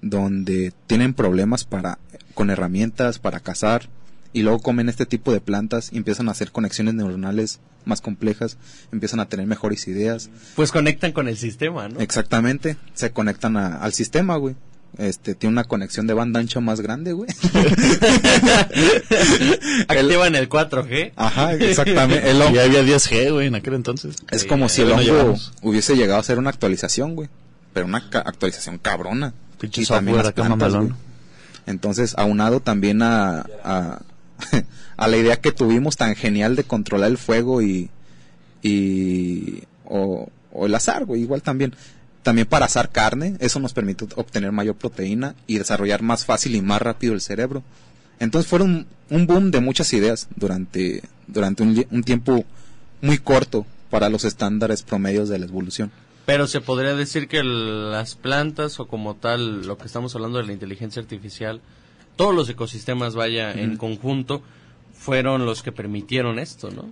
[0.00, 1.98] Donde tienen problemas para,
[2.34, 3.88] con herramientas para cazar
[4.32, 8.58] y luego comen este tipo de plantas y empiezan a hacer conexiones neuronales más complejas,
[8.92, 10.28] empiezan a tener mejores ideas.
[10.54, 12.00] Pues conectan con el sistema, ¿no?
[12.00, 14.54] Exactamente, se conectan a- al sistema, güey.
[14.96, 17.28] Este, tiene una conexión de banda ancha más grande, güey.
[19.88, 21.12] Activan el 4G.
[21.16, 22.30] Ajá, exactamente.
[22.30, 24.16] El hongo- Y había 10G, güey, en aquel entonces.
[24.30, 27.28] Es Sí, como si el ya no hongo hubiese llegado a ser una actualización, güey.
[27.72, 29.34] Pero una ca- actualización cabrona.
[29.60, 30.92] Pinche Y también las plantas, güey.
[31.66, 34.00] Entonces, aunado también a, a,
[34.96, 37.90] a la idea que tuvimos tan genial de controlar el fuego y,
[38.62, 41.74] y o, o el azar, güey, igual también.
[42.28, 46.60] También para asar carne, eso nos permite obtener mayor proteína y desarrollar más fácil y
[46.60, 47.62] más rápido el cerebro.
[48.20, 52.44] Entonces fueron un boom de muchas ideas durante, durante un, tiempo
[53.00, 55.90] muy corto para los estándares promedios de la evolución.
[56.26, 60.36] Pero se podría decir que el- las plantas o como tal, lo que estamos hablando
[60.36, 61.62] de la inteligencia artificial,
[62.16, 64.42] todos los ecosistemas, vaya, en conjunto,
[64.92, 66.90] fueron los que permitieron esto, ¿no?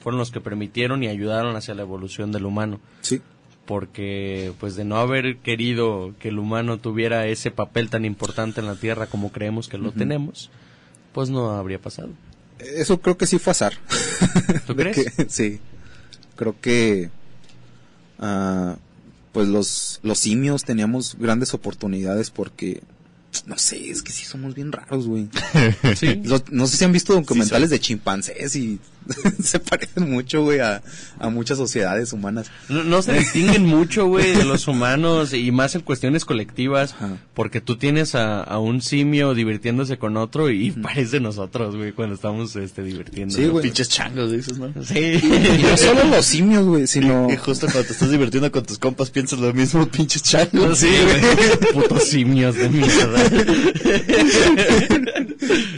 [0.00, 2.80] fueron los que permitieron y ayudaron hacia la evolución del humano.
[3.02, 3.22] Sí.
[3.66, 8.66] Porque, pues, de no haber querido que el humano tuviera ese papel tan importante en
[8.66, 10.50] la Tierra como creemos que lo tenemos,
[11.12, 12.10] pues no habría pasado.
[12.58, 13.74] Eso creo que sí fue azar.
[14.66, 15.14] ¿Tú crees?
[15.14, 15.60] que- sí.
[16.36, 17.10] Creo que
[18.18, 18.76] ah,
[19.32, 22.82] pues los, los simios teníamos grandes oportunidades porque
[23.46, 25.28] no sé, es que sí somos bien raros, güey.
[25.96, 26.20] Sí.
[26.24, 28.78] Los- no sé si han visto documentales de chimpancés y
[29.42, 30.82] se parecen mucho, güey, a,
[31.18, 32.50] a muchas sociedades humanas.
[32.68, 37.16] No, no se distinguen mucho, güey, de los humanos y más en cuestiones colectivas, Ajá.
[37.34, 42.14] porque tú tienes a, a un simio divirtiéndose con otro y parece nosotros, güey, cuando
[42.14, 43.34] estamos este, divirtiendo.
[43.34, 43.64] Sí, güey.
[43.64, 44.72] Pinches changos, dices, ¿no?
[44.84, 45.20] Sí.
[45.22, 47.28] Y no solo los simios, güey, sino...
[47.30, 50.78] Y justo cuando te estás divirtiendo con tus compas piensas lo mismo, pinches changos.
[50.78, 51.72] Sí, güey.
[51.72, 53.22] Putos simios de mierda.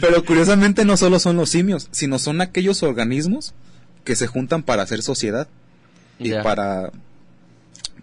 [0.01, 3.14] Pero curiosamente no solo son los simios, sino son aquellos organismos
[4.03, 5.47] que se juntan para hacer sociedad
[6.19, 6.91] y para,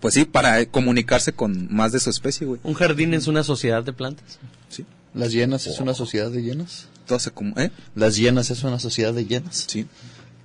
[0.01, 2.61] pues sí, para eh, comunicarse con más de su especie, güey.
[2.65, 4.39] Un jardín es una sociedad de plantas.
[4.69, 4.85] Sí.
[5.15, 6.89] Las hienas es una sociedad de hienas.
[7.07, 7.71] Todo se como, ¿eh?
[7.95, 9.67] Las hienas es una sociedad de hienas.
[9.69, 9.87] Sí.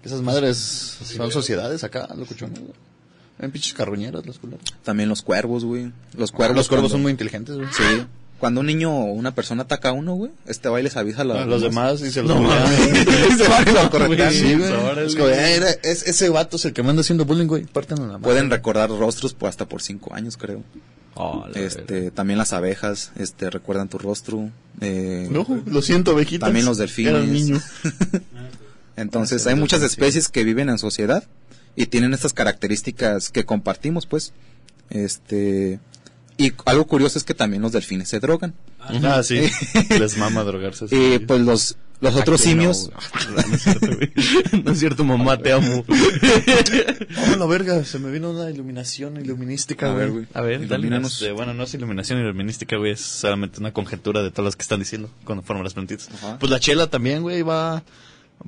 [0.03, 2.59] Esas madres son sociedades acá, locuchones.
[2.59, 2.73] güey.
[3.39, 4.65] Ven pinches carroñeras las culeras.
[4.83, 5.91] También los cuervos, güey.
[6.15, 6.55] Los cuervos.
[6.57, 7.67] Los cuervos son muy inteligentes, güey.
[7.71, 8.05] Sí.
[8.39, 11.21] Cuando un niño o una persona ataca a uno, güey, este va y les avisa
[11.21, 12.47] a la- A los demás y se los No
[13.37, 14.31] se van y lo corretean.
[14.31, 14.71] Sí, güey.
[14.71, 15.07] Órale.
[15.07, 17.63] Es como, "Eh, era- es- ese vato es el que me anda haciendo bullying, güey.
[17.65, 18.21] Parten la madre.
[18.23, 20.61] Pueden recordar rostros pues, hasta por cinco años, creo.
[21.15, 21.59] Oh, la.
[21.59, 24.51] Este, también las abejas, este, recuerdan tu rostro.
[24.81, 26.45] Eh, No, lo siento, ovejitas.
[26.47, 27.13] También los delfines.
[27.15, 27.59] Era niño.
[28.95, 31.23] Entonces hay muchas especies que viven en sociedad
[31.75, 34.33] y tienen estas características que compartimos, pues.
[34.89, 35.79] Este
[36.37, 38.53] y algo curioso es que también los delfines se drogan.
[38.79, 39.41] Ah, sí.
[39.89, 40.85] Les mama drogarse.
[40.91, 42.91] Y pues los los otros Aquí no, simios.
[43.47, 44.11] No es cierto, güey.
[44.63, 45.83] No es cierto, mamá, te amo.
[47.33, 50.27] Oh, la verga, se me vino una iluminación iluminística, A ver, güey.
[50.33, 50.61] A ver.
[50.61, 51.13] Ilumínanos.
[51.13, 54.61] Este, bueno, no es iluminación iluminística, güey, es solamente una conjetura de todas las que
[54.61, 56.09] están diciendo conforme las plantitas.
[56.13, 56.37] Ajá.
[56.39, 57.83] Pues la chela también, güey, va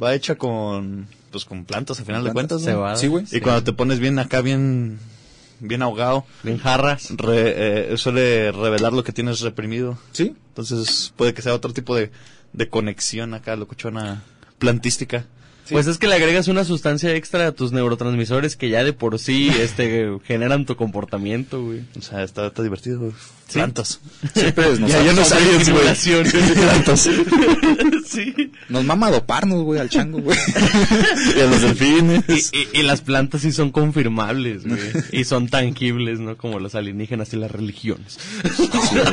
[0.02, 2.82] va hecha con pues con plantas a final de cuentas, Se ¿no?
[2.82, 2.96] va.
[2.96, 3.26] Sí, güey.
[3.32, 5.00] Y cuando te pones bien acá bien
[5.60, 7.10] bien ahogado, Bien jarras.
[7.16, 9.98] re- eh, suele revelar lo que tienes reprimido.
[10.12, 10.36] ¿sí?
[10.50, 12.12] Entonces puede que sea otro tipo de,
[12.54, 14.24] de conexión acá, locuchona
[14.58, 15.26] plantística.
[15.72, 19.20] Pues es que le agregas una sustancia extra a tus neurotransmisores que ya de por
[19.20, 21.82] sí este generan tu comportamiento, güey.
[21.98, 23.00] O sea, está, está divertido.
[23.00, 23.12] güey.
[23.52, 24.00] Plantas.
[24.36, 25.84] Siempre nos, Ya, ya no sabías, güey.
[26.54, 27.10] Plantas.
[28.08, 28.52] sí.
[28.70, 30.38] nos mama doparnos, güey, al chango, güey.
[31.36, 32.24] Y a los delfines.
[32.54, 34.80] Y, y- y las plantas sí son confirmables, güey.
[35.12, 36.38] Y son tangibles, ¿no?
[36.38, 38.20] Como los alienígenas y las religiones.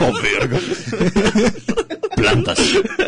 [0.00, 0.58] Oh, verga.
[2.32, 2.58] Plantas.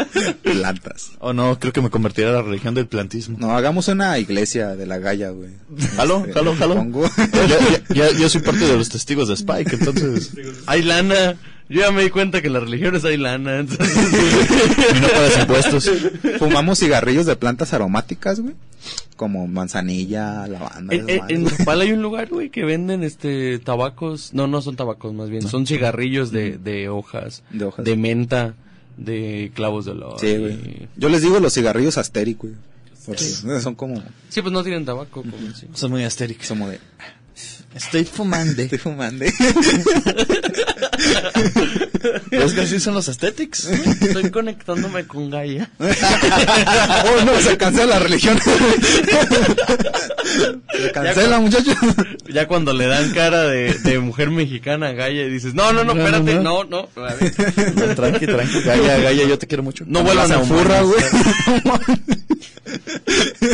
[0.42, 1.10] Plantas.
[1.18, 3.36] Oh, no, creo que me convertirá a la religión del plantismo.
[3.38, 5.50] No, hagamos una iglesia de la Galla, güey.
[5.96, 6.86] Jalo, Este, jalo, jalo.
[7.94, 10.32] ya- yo soy parte de los testigos de Spike, entonces
[10.66, 11.36] Hay lana.
[11.70, 13.58] Yo ya me di cuenta que en las religiones hay lana.
[13.58, 15.90] entonces- y no pagas impuestos.
[16.38, 18.54] Fumamos cigarrillos de plantas aromáticas, güey.
[19.16, 20.94] Como manzanilla, lavanda.
[20.94, 21.58] En, esas en, en madres.
[21.58, 24.32] Nopal hay un lugar, güey, que venden este tabacos.
[24.32, 25.46] No, no son tabacos, más bien.
[25.46, 27.42] Son cigarrillos de, de hojas.
[27.50, 27.84] De hojas.
[27.98, 28.54] menta.
[28.98, 30.20] De clavos de olor.
[30.20, 30.88] Sí, y- güey.
[30.96, 32.54] Yo les digo los cigarrillos asteric, güey.
[33.06, 35.22] Porque son como, Sí, pues no tienen tabaco.
[35.22, 35.66] como sí.
[35.72, 36.46] Son muy astéricos.
[36.48, 36.78] como de,
[37.74, 38.60] Estoy fumando.
[38.62, 39.24] estoy fumando.
[39.24, 39.32] Es
[42.54, 43.66] que así son los aesthetics.
[43.66, 45.70] Estoy conectándome con Gaia.
[45.78, 48.38] oh, no, se cancela la religión.
[50.28, 51.74] se cancela, muchachos.
[52.28, 55.84] Ya cuando le dan cara de, de mujer mexicana a Gaia y dices, no, no,
[55.84, 56.64] no, espérate, no.
[56.64, 57.04] no, no.
[57.04, 57.32] a ver.
[57.74, 58.60] No, tranqui, tranqui.
[58.62, 59.84] Gaya, Gaya, yo te quiero mucho.
[59.86, 61.00] No vuelvan a furra, güey.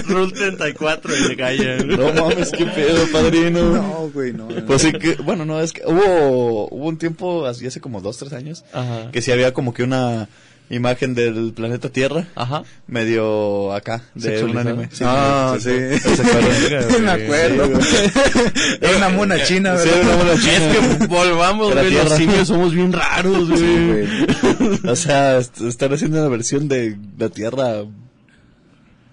[0.09, 1.77] Rule 34 de Gaia.
[1.85, 3.63] No mames, qué pedo, padrino.
[3.71, 4.49] No, güey, no.
[4.49, 4.67] no.
[4.67, 8.17] Pues sí que, bueno, no, es que hubo, hubo un tiempo, así hace como dos,
[8.19, 9.11] tres años, Ajá.
[9.13, 10.29] que sí había como que una
[10.71, 12.63] imagen del planeta Tierra, Ajá.
[12.87, 14.89] medio acá, de un anime.
[15.03, 15.71] Ah, sí.
[15.99, 17.05] ¿Se acuerdan?
[17.05, 17.79] Me acuerdo.
[18.81, 20.03] Era una mona china, Sí, ¿verdad?
[20.15, 20.53] una mona china.
[20.73, 23.61] Es que volvamos, güey, los simios somos bien raros, güey.
[23.61, 24.81] Sí, güey.
[24.91, 27.85] O sea, est- están haciendo una versión de la Tierra,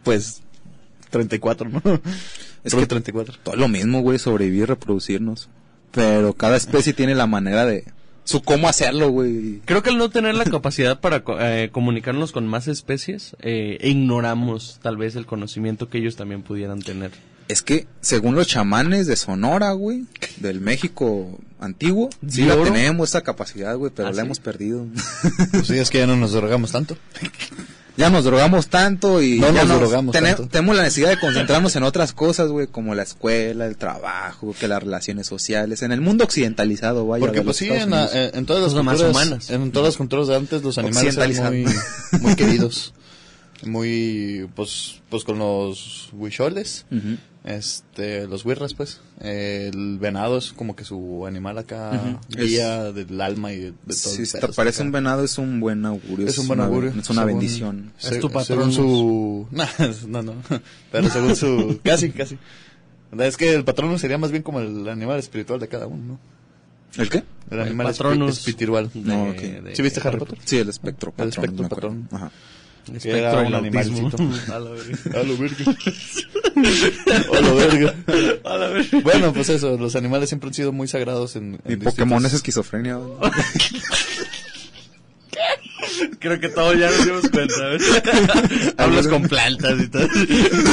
[0.03, 0.41] pues,
[1.09, 1.81] 34, ¿no?
[2.63, 3.35] Es Rule que 34.
[3.43, 5.49] todo lo mismo, güey, sobrevivir, reproducirnos.
[5.91, 7.85] Pero cada especie tiene la manera de
[8.23, 9.61] su cómo hacerlo, güey.
[9.65, 14.79] Creo que al no tener la capacidad para eh, comunicarnos con más especies, eh, ignoramos
[14.81, 17.11] tal vez el conocimiento que ellos también pudieran tener.
[17.47, 20.05] Es que, según los chamanes de Sonora, güey,
[20.37, 24.25] del México antiguo, sí ¿De la tenemos esa capacidad, güey, pero ¿Ah, la sí?
[24.25, 24.85] hemos perdido.
[25.51, 26.97] Pues sí, es que ya no nos drogamos tanto.
[28.01, 30.47] ya nos drogamos tanto y No ya nos drogamos tanto.
[30.47, 34.67] tenemos la necesidad de concentrarnos en otras cosas, güey, como la escuela, el trabajo, que
[34.67, 37.21] las relaciones sociales, en el mundo occidentalizado, vaya.
[37.25, 38.11] Porque pues sí, en, Unidos.
[38.13, 39.49] en- en todas las culturas, humanas.
[39.49, 41.73] en todas las culturas de antes los animales eran muy,
[42.21, 42.93] muy queridos,
[43.65, 46.85] muy, pues, pues con los huicholes,
[47.43, 52.19] este, los huirras pues, el venado es como que su animal acá, Ujú.
[52.43, 53.95] guía del alma y de, de todo.
[53.95, 54.85] Si el te parece acá.
[54.87, 56.27] un venado, es un buen augurio.
[56.27, 56.89] Es un buen una- augurio.
[56.91, 57.93] Es una según- bendición.
[57.97, 58.75] se- Es tu según Patronus.
[58.75, 59.47] su...
[60.07, 60.33] No, no, no.
[60.91, 61.79] Pero según su...
[61.83, 62.37] casi, casi.
[63.17, 66.19] Es que el patrono sería más bien como el animal espiritual de cada uno, ¿no?
[67.01, 67.19] ¿El qué?
[67.49, 68.91] El El animal espiritual.
[68.93, 69.35] de- No, ok.
[69.37, 70.37] de- ¿Sí viste Harry Potter?
[70.45, 71.09] Sí, el espectro.
[71.09, 71.89] El patrón, espectro me acuerdo.
[71.89, 72.09] patrón.
[72.11, 72.31] Ajá.
[73.01, 74.17] Que era espectro un animalcito.
[74.53, 75.19] A la verga.
[75.19, 75.65] A lo verga.
[77.37, 77.95] A lo verga.
[78.43, 78.99] A la verga.
[79.03, 82.31] Bueno, pues eso, los animales siempre han sido muy sagrados en, Mi en Pokémon es
[82.31, 82.95] distintos- esquizofrenia.
[82.95, 83.17] güey.
[86.19, 87.67] Creo que todos ya nos dimos cuenta.
[87.69, 87.83] ¿ves?
[88.77, 90.07] Hablas con plantas y todo.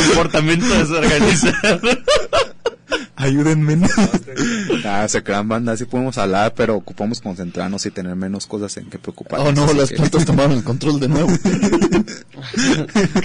[0.07, 1.81] Comportamiento desorganizado.
[3.21, 3.77] Ayúdenme.
[4.85, 8.87] ah, se crean banda, así podemos hablar, pero ocupamos concentrarnos y tener menos cosas en
[8.89, 9.49] que preocuparnos.
[9.49, 11.29] Oh no, las que- plantas tomaron el control de nuevo.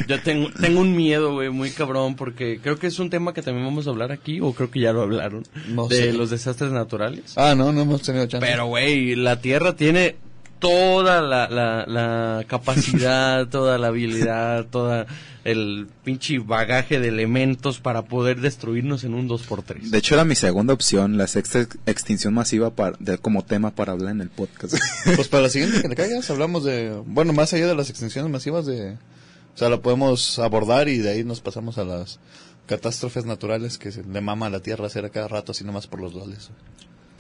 [0.08, 3.42] Yo tengo, tengo un miedo, güey, muy cabrón, porque creo que es un tema que
[3.42, 6.14] también vamos a hablar aquí, o creo que ya lo hablaron, No de sé.
[6.14, 7.34] los desastres naturales.
[7.36, 8.46] Ah, no, no hemos tenido chance.
[8.46, 10.16] Pero, güey, la Tierra tiene
[10.64, 15.06] toda la, la, la capacidad, toda la habilidad, toda
[15.44, 19.90] el pinche bagaje de elementos para poder destruirnos en un 2x3.
[19.90, 23.72] De hecho, era mi segunda opción, la sexta ex- extinción masiva para, de, como tema
[23.76, 24.76] para hablar en el podcast.
[25.18, 28.32] Pues para la siguiente que le caigas hablamos de, bueno, más allá de las extinciones
[28.32, 32.20] masivas de, o sea, la podemos abordar y de ahí nos pasamos a las
[32.66, 35.88] catástrofes naturales que se le mama a la Tierra hacer a cada rato así nomás
[35.88, 36.50] por los doles.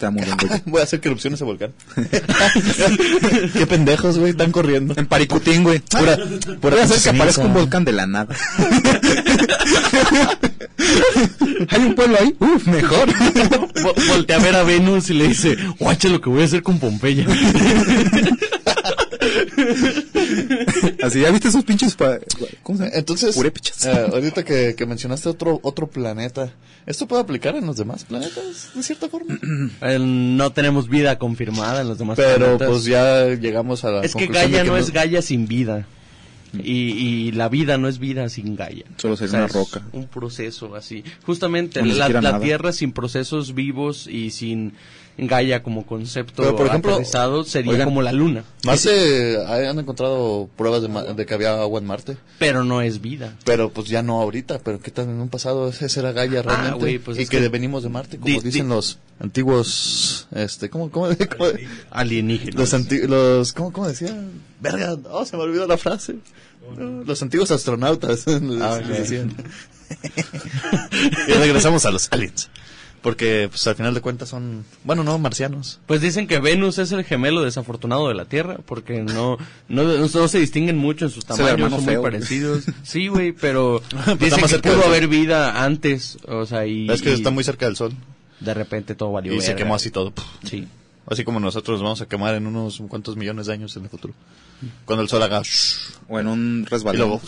[0.03, 0.61] Te amo, güey.
[0.65, 1.71] Voy a hacer que erupcione ese volcán.
[3.53, 4.93] Qué pendejos, güey, están corriendo.
[4.97, 5.79] En Paricutín, güey.
[5.79, 6.17] Pura,
[6.59, 8.35] pura Voy a hacer que aparezca un volcán de la nada.
[11.69, 12.35] Hay un pueblo ahí.
[12.37, 13.07] Uf, mejor.
[13.13, 16.61] Vo- voltea a ver a Venus y le dice, guacha lo que voy a hacer
[16.63, 17.25] con Pompeya.
[21.03, 21.95] Así, ¿ya viste esos pinches?
[21.95, 22.19] pa-
[22.63, 22.95] ¿Cómo se llama?
[22.97, 26.53] Entonces, eh, ahorita que, que mencionaste otro otro planeta,
[26.85, 29.37] ¿esto puede aplicar en los demás planetas de cierta forma?
[29.99, 32.69] No tenemos vida confirmada en los demás Pero planetas.
[32.69, 35.85] pues ya llegamos a la Es que Gaia no no- es Gaia sin vida.
[36.55, 38.85] Y, y la vida no es vida sin Gaia.
[38.97, 39.81] Solo sería una es roca.
[39.91, 41.03] Un proceso así.
[41.25, 42.39] Justamente, O la, la.
[42.39, 44.73] Tierra sin procesos vivos y sin
[45.17, 48.43] Gaia como concepto Pero, por ejemplo, aterrizado sería oigan, como la Luna.
[48.65, 52.99] Marte, eh, han encontrado pruebas de, de que había agua en Marte, Pero no es
[53.01, 53.35] vida.
[53.45, 56.79] pero pues ya no ahorita, pero qué tal en un pasado ese era Gaia realmente
[56.79, 60.27] güey, pues y es que, que- venimos de Marte, como Di- dicen di- los antiguos
[60.33, 61.07] este, ¿cómo cómo,
[61.37, 61.49] cómo-
[61.91, 62.55] Alienígenas.
[62.59, 64.31] los anti- los ¿cómo, cómo decían?
[64.61, 66.15] Verga, oh, se me olvidó la frase.
[66.77, 69.35] No, Los antiguos astronautas les decían.
[71.27, 72.49] y regresamos a los aliens.
[73.03, 75.79] Porque pues al final de cuentas son, bueno, no marcianos.
[75.85, 79.37] Pues dicen que Venus es el gemelo desafortunado de la Tierra, porque no
[79.67, 82.01] no, no, no se distinguen mucho en sus tamaños, son muy feo.
[82.01, 82.63] parecidos.
[82.83, 83.83] Sí, güey, pero
[84.19, 87.43] dicen más que pudo haber vida antes, o sea, y, es que y está muy
[87.43, 87.93] cerca del sol
[88.39, 89.57] de repente todo valió y se verga.
[89.63, 90.11] quemó así todo.
[90.43, 90.67] Sí.
[91.09, 93.89] Así como nosotros nos vamos a quemar en unos cuantos millones de años en el
[93.89, 94.13] futuro.
[94.85, 95.41] Cuando el sol haga...
[96.07, 97.21] O en un Y resbalón luego-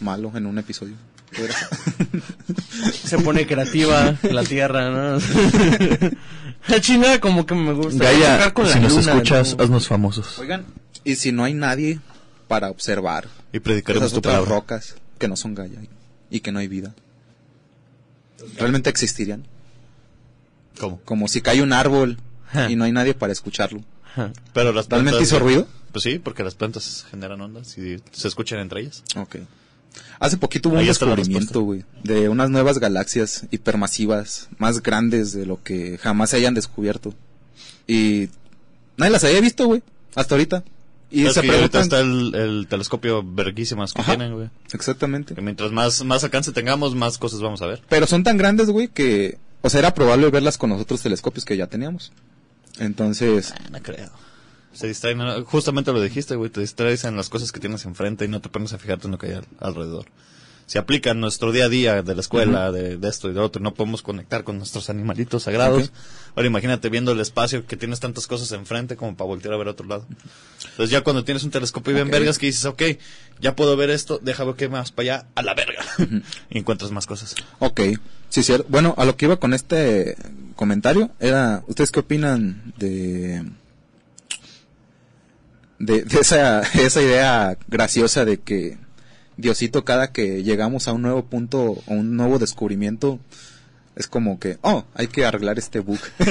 [0.00, 0.94] malo en un episodio.
[3.04, 5.18] Se pone creativa la Tierra, ¿no?
[6.68, 8.04] La chingada como que me gusta.
[8.04, 9.64] Gaia, con si la nos luna, escuchas, ¿no?
[9.64, 10.38] haznos famosos.
[10.38, 10.64] Oigan,
[11.02, 11.98] y si no hay nadie
[12.46, 14.54] para observar Y predicaremos esas tu otras palabra.
[14.54, 15.80] rocas que no son Gaia
[16.30, 16.94] y que no hay vida,
[18.58, 19.44] ¿realmente existirían?
[20.78, 21.00] ¿Cómo?
[21.04, 22.18] Como si cae un árbol
[22.68, 23.80] y no hay nadie para escucharlo.
[24.52, 25.66] Pero las ¿Realmente plantas- hizo ruido?
[25.90, 29.02] Pues sí, porque las plantas generan ondas y se escuchan entre ellas.
[29.16, 29.36] Ok.
[30.18, 35.46] Hace poquito hubo un Ahí descubrimiento, güey, de unas nuevas galaxias hipermasivas, más grandes de
[35.46, 37.14] lo que jamás se hayan descubierto.
[37.86, 38.28] Y
[38.96, 39.82] nadie las había visto, güey,
[40.14, 40.62] hasta ahorita.
[41.10, 41.82] Y Es se ahorita preguntan...
[41.82, 44.16] está el, el telescopio verguísimas que Ajá.
[44.16, 44.48] tienen, güey.
[44.72, 45.34] Exactamente.
[45.34, 47.82] Que mientras más, más alcance tengamos, más cosas vamos a ver.
[47.90, 49.36] Pero son tan grandes, güey, que...
[49.60, 52.12] O sea, era probable verlas con los otros telescopios que ya teníamos.
[52.78, 53.52] Entonces...
[53.54, 54.08] Ah, no creo.
[54.72, 58.28] Se distraen, justamente lo dijiste, güey, te distraes en las cosas que tienes enfrente y
[58.28, 60.06] no te pones a fijarte en lo que hay al- alrededor.
[60.64, 63.40] Se aplica en nuestro día a día de la escuela, de, de esto y de
[63.40, 65.92] otro, no podemos conectar con nuestros animalitos sagrados.
[66.34, 69.68] Ahora imagínate viendo el espacio que tienes tantas cosas enfrente como para voltear a ver
[69.68, 70.06] a otro lado.
[70.70, 72.12] Entonces ya cuando tienes un telescopio bien Ok.
[72.12, 72.82] vergas que dices, ok,
[73.40, 75.84] ya puedo ver esto, déjame que más para allá, a la verga.
[76.50, 77.34] y encuentras más cosas.
[77.58, 77.80] Ok,
[78.30, 78.64] sí, cierto.
[78.70, 80.16] Bueno, a lo que iba con este
[80.56, 83.44] comentario era, ¿ustedes qué opinan de
[85.82, 88.78] de, de esa, esa idea graciosa de que
[89.36, 93.18] Diosito cada que llegamos a un nuevo punto o un nuevo descubrimiento
[93.94, 95.98] es como que, oh, hay que arreglar este bug.
[96.18, 96.24] ya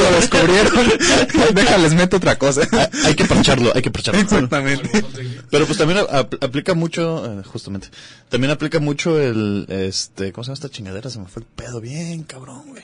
[0.00, 1.54] lo descubrieron.
[1.54, 2.62] Déjales meto otra cosa.
[2.72, 4.20] Hay, hay que parcharlo, hay que parcharlo.
[4.20, 5.04] Exactamente.
[5.50, 7.88] Pero pues también ap- aplica mucho, eh, justamente,
[8.28, 11.10] también aplica mucho el, este, ¿cómo se llama esta chingadera?
[11.10, 12.82] Se me fue el pedo bien, cabrón, güey.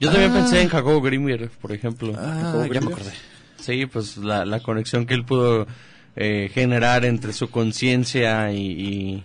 [0.00, 0.34] Yo también Ah.
[0.34, 2.12] pensé en Jacobo Grimmer, por ejemplo.
[2.18, 3.12] Ah, ya me acordé.
[3.58, 5.66] Sí, pues la, la conexión que él pudo
[6.16, 9.24] eh, generar entre su conciencia y,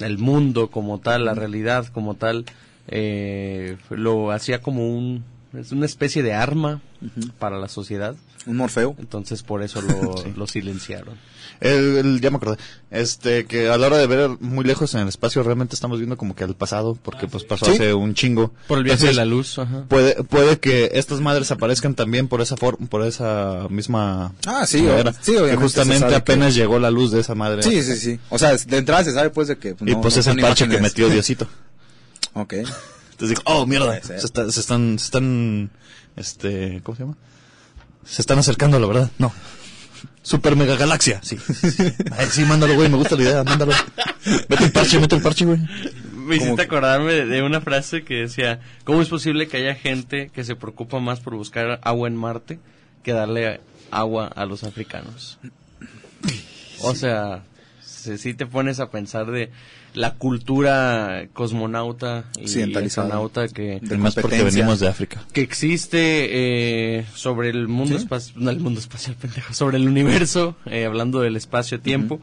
[0.00, 2.46] el mundo como tal, la realidad como tal,
[2.88, 5.24] eh, lo hacía como un,
[5.54, 6.80] es una especie de arma
[7.38, 8.14] para la sociedad.
[8.46, 8.94] Un Morfeo.
[8.98, 11.14] Entonces por eso lo, lo silenciaron.
[11.60, 12.56] El, el- ya me acordé.
[12.90, 16.16] Este, que a la hora de ver muy lejos en el espacio realmente estamos viendo
[16.16, 17.72] como que al pasado, porque pues pasó Sí.
[17.72, 18.52] hace un chingo.
[18.66, 19.84] Por el viaje de la luz, ajá.
[19.88, 24.78] Puede, puede que estas madres aparezcan también por esa forma, por esa misma Ah, sí,
[24.86, 27.62] o- sí, obviamente Que justamente apenas llegó la luz de esa madre.
[27.62, 28.18] Sí, sí, sí.
[28.30, 29.76] O sea, de entrada se sabe pues de que...
[29.80, 31.46] Y no- pues no es el parche que metió Diosito.
[32.32, 32.54] Ok.
[33.20, 34.16] Entonces digo, oh, mierda, se, ser.
[34.16, 35.70] está- se están, se están,
[36.16, 37.16] este, ¿cómo se llama?
[38.04, 39.10] Se están acercando, la verdad.
[39.18, 39.30] No.
[40.22, 41.20] Super mega galaxia.
[41.22, 41.36] Sí.
[42.16, 43.72] Ay, sí, mándalo, güey, me gusta la idea, mándalo.
[44.48, 45.58] Mete el parche, mete el parche, güey.
[46.14, 50.30] Me hiciste acordarme de, de una frase que decía, ¿cómo es posible que haya gente
[50.32, 52.58] que se preocupa más por buscar agua en Marte
[53.02, 53.60] que darle
[53.90, 55.38] agua a los africanos?
[56.82, 57.42] O sea,
[58.00, 59.50] si, si te pones a pensar de
[59.94, 63.06] la cultura cosmonauta y Occidentalizada.
[63.08, 65.22] astronauta que, De Más porque venimos de África.
[65.32, 68.02] que existe eh, sobre el mundo Sí.
[68.02, 72.20] espacial, no el mundo espacial, pendejo, sobre el universo, eh, hablando del espacio-tiempo,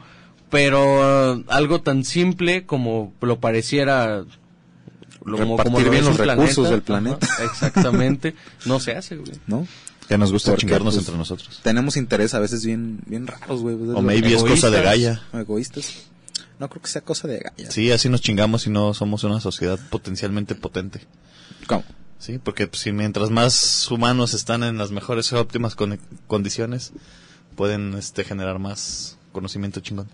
[0.50, 4.24] pero uh, algo tan simple como lo pareciera
[5.24, 7.26] lo- como, Repartir como lo bien los recursos del planeta.
[7.44, 9.32] exactamente, no se hace, güey.
[9.46, 9.66] ¿No?
[10.08, 11.60] Que nos gusta chingarnos pues, entre nosotros.
[11.62, 13.76] Tenemos interés a veces bien, bien raros, güey.
[13.94, 15.22] O maybe es cosa de Gaia.
[15.34, 16.04] Egoístas.
[16.58, 17.70] No creo que sea cosa de Gaia.
[17.70, 21.02] Sí, así nos chingamos y no somos una sociedad potencialmente potente.
[21.66, 21.84] ¿Cómo?
[22.18, 26.92] Sí, porque pues, si mientras más humanos están en las mejores y óptimas con- condiciones,
[27.54, 30.08] pueden este, generar más conocimiento chingón.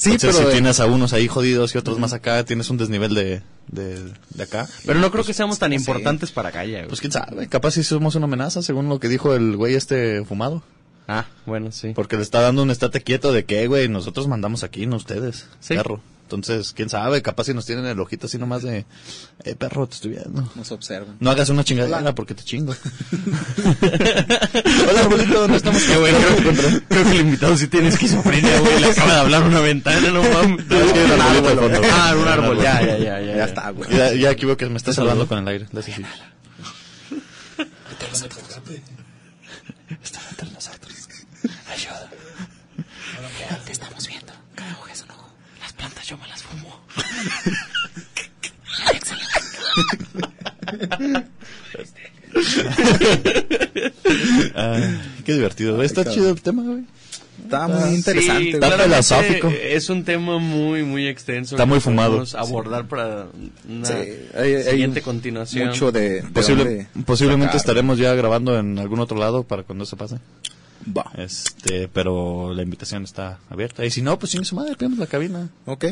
[0.00, 0.32] Sí, pero...
[0.32, 3.42] si de- tienes a unos ahí jodidos y otros más acá, tienes un desnivel de,
[3.68, 4.66] de, de acá.
[4.86, 5.76] Pero no creo que seamos tan sí.
[5.76, 6.88] importantes para Gaia, güey.
[6.88, 10.24] Pues quién sabe, capaz si somos una amenaza, según lo que dijo el güey este
[10.24, 10.62] fumado.
[11.06, 11.92] ah, bueno, sí.
[11.94, 15.48] Porque le está dando un estate quieto de que, güey, nosotros mandamos aquí, no ustedes.
[15.60, 15.74] Sí.
[15.74, 16.00] Perro.
[16.36, 18.86] Entonces, quién sabe, capaz si nos tienen el ojito así nomás de,
[19.44, 20.48] eh, perro, te estoy viendo.
[20.54, 21.16] Nos observan.
[21.18, 22.72] No hagas una chingadera porque te chingo.
[24.90, 28.80] Hola, arbolito, no estamos Eh, güey, creo, creo que el invitado sí tiene esquizofrenia, güey.
[28.80, 30.64] Le acaba de hablar una ventana, no mames.
[30.70, 31.80] Que era un fondo.
[31.92, 32.62] Ah, un árbol, árbol.
[32.62, 33.36] ya, ya, ya, ya.
[33.36, 33.90] Ya está, güey.
[33.90, 35.66] Ya, ya aquí veo que me estás salvando con el aire.
[35.72, 36.04] Le haces así.
[40.02, 41.08] Está entre nosotros.
[41.72, 42.10] Ayuda.
[43.64, 44.32] Te estamos viendo.
[44.54, 45.28] Cada ojo es un ojo.
[45.60, 46.80] Las plantas yo me las fumo.
[54.54, 54.80] Ah,
[55.24, 55.74] qué divertido.
[55.76, 55.86] güey.
[55.86, 56.84] Está chido el tema, güey.
[57.42, 58.42] Está muy interesante.
[58.42, 58.48] Sí.
[58.50, 59.48] Está filosófico.
[59.48, 61.54] Es un tema muy, muy extenso.
[61.56, 62.10] Está que muy fumado.
[62.10, 63.26] podemos abordar para
[63.68, 63.94] una Sí,
[64.36, 65.68] hay- hay siguiente continuación.
[65.68, 66.20] Mucho de...
[66.20, 67.56] de Posible- posiblemente sacar.
[67.60, 70.16] estaremos ya grabando en algún otro lado para cuando se pase.
[70.96, 71.10] Va.
[71.16, 73.84] Este, pero la invitación está abierta.
[73.84, 75.84] Y si no, pues sin su madre, pegamos la cabina Ok.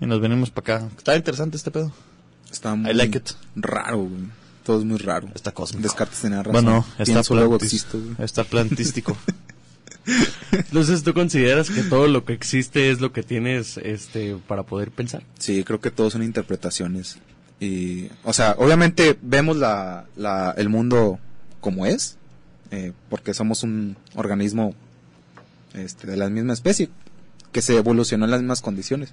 [0.00, 0.88] y nos venimos para acá.
[0.96, 1.92] Está interesante este pedo.
[2.50, 3.30] Está muy like it.
[3.56, 4.22] raro, güey.
[4.64, 5.28] Todo es muy raro.
[5.34, 5.82] Está cósmico.
[5.82, 6.52] Descartes tenía razón.
[6.52, 8.14] Bueno, está, existo, güey.
[8.18, 9.16] está plantístico.
[10.52, 14.90] Entonces, ¿tú consideras que todo lo que existe es lo que tienes este para poder
[14.90, 15.22] pensar?
[15.38, 17.18] Sí, creo que todo son interpretaciones.
[17.60, 21.18] Y, o sea, obviamente vemos la, la, el mundo
[21.60, 22.16] como es,
[22.70, 24.74] eh, porque somos un organismo
[25.74, 26.88] este, de la misma especie,
[27.52, 29.12] que se evolucionó en las mismas condiciones.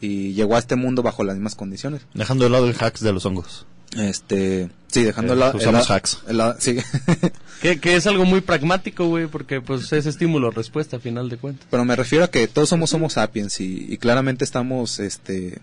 [0.00, 2.02] Y llegó a este mundo bajo las mismas condiciones.
[2.14, 3.66] Dejando de lado el hacks de los hongos.
[3.96, 6.18] Este, sí, dejando Eh, el lado- usamos el hacks.
[6.28, 6.76] el sí.
[7.62, 11.66] Que, que es algo muy pragmático, güey, porque pues es estímulo-respuesta a final de cuentas.
[11.70, 15.58] Pero me refiero a que todos somos Homo sapiens y, y claramente estamos, este,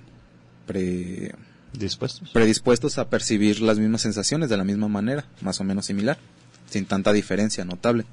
[0.65, 1.36] pre,
[1.74, 2.32] ¿Dispuestos?
[2.32, 6.17] predispuestos a percibir las mismas sensaciones de la misma manera, más o menos similar,
[6.74, 8.05] sin tanta diferencia notable.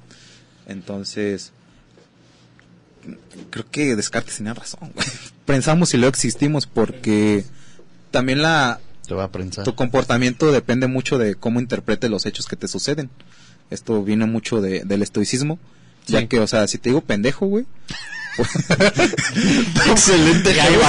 [0.67, 1.51] Entonces,
[3.49, 4.91] creo que Descartes tenía razón.
[4.93, 5.07] güey.
[5.45, 7.43] Pensamos y luego existimos porque
[8.11, 9.65] también la Te va a prensar.
[9.65, 13.09] tu comportamiento depende mucho de cómo interpretes los hechos que te suceden.
[13.69, 15.57] Esto viene mucho de- del estoicismo
[16.07, 17.65] Ya que, o sea, si te digo pendejo, güey,
[19.91, 20.81] excelente ejemplo.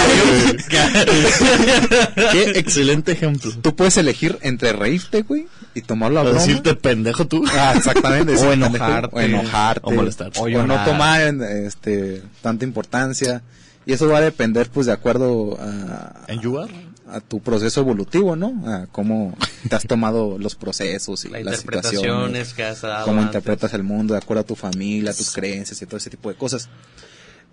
[2.32, 3.52] Qué excelente ejemplo.
[3.62, 6.40] tú puedes elegir entre reírte, güey, y tomarlo a O broma.
[6.40, 7.44] decirte pendejo tú.
[7.52, 8.34] Ah, exactamente.
[8.36, 9.16] O enojarte.
[9.16, 9.80] O enojarte.
[9.84, 10.38] O molestarte.
[10.40, 13.42] O, O no tomar este, tanta importancia.
[13.84, 16.68] Y eso va a depender, pues, de acuerdo a, ¿En lugar?
[17.10, 18.62] a tu proceso evolutivo, ¿no?
[18.72, 19.36] A cómo
[19.68, 21.90] te has tomado los procesos y Las las situaciones.
[21.98, 23.04] interpretaciones que has dado.
[23.06, 23.34] Cómo antes.
[23.34, 26.28] interpretas el mundo de acuerdo a tu familia, a tus creencias y todo ese tipo
[26.28, 26.68] de cosas.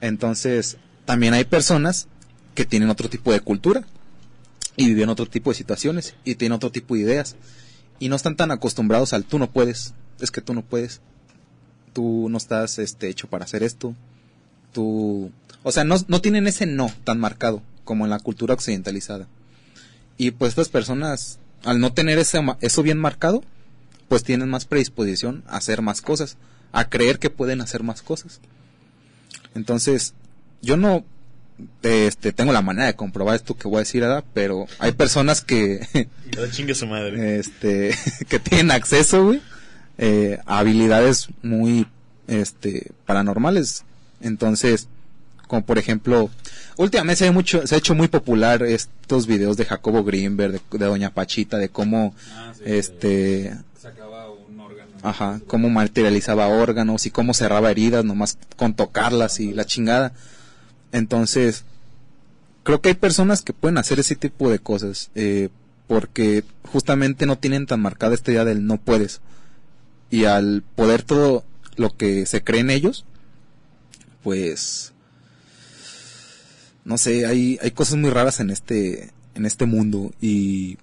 [0.01, 2.07] Entonces, también hay personas
[2.55, 3.85] que tienen otro tipo de cultura
[4.75, 7.35] y viven otro tipo de situaciones y tienen otro tipo de ideas
[7.99, 11.01] y no están tan acostumbrados al tú no puedes, es que tú no puedes,
[11.93, 13.95] tú no estás este hecho para hacer esto,
[14.71, 15.31] tú,
[15.63, 19.27] o sea, no, no tienen ese no tan marcado como en la cultura occidentalizada.
[20.17, 23.43] Y pues estas personas, al no tener ese, eso bien marcado,
[24.07, 26.37] pues tienen más predisposición a hacer más cosas,
[26.71, 28.39] a creer que pueden hacer más cosas.
[29.55, 30.13] Entonces,
[30.61, 31.03] yo no
[31.83, 35.41] este, tengo la manera de comprobar esto que voy a decir ahora, pero hay personas
[35.41, 35.85] que,
[36.37, 37.39] No chingue su madre.
[37.39, 37.93] este,
[38.29, 39.41] que tienen acceso, güey,
[39.97, 41.87] eh, a habilidades muy,
[42.27, 43.83] este, paranormales.
[44.21, 44.87] Entonces,
[45.47, 46.29] como por ejemplo,
[46.77, 50.77] últimamente se ha, mucho, se ha hecho muy popular estos videos de Jacobo Greenberg, de,
[50.77, 54.28] de Doña Pachita, de cómo, Ah, sí, este, un órgano.
[55.01, 60.13] Ajá, cómo materializaba órganos y cómo cerraba heridas nomás con tocarlas y la chingada.
[60.91, 61.63] Entonces,
[62.63, 65.49] creo que hay personas que pueden hacer ese tipo de cosas eh,
[65.87, 69.21] porque justamente no tienen tan marcada esta idea del no puedes.
[70.09, 71.43] Y al poder todo
[71.77, 73.05] lo que se cree en ellos,
[74.23, 74.93] pues
[76.83, 80.77] no sé, hay, hay cosas muy raras en este, en este mundo y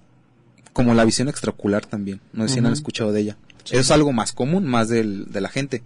[0.73, 2.21] como la visión extraocular también.
[2.33, 3.37] No sé si han escuchado de ella.
[3.71, 5.83] Eso es algo más común, más del, de la gente.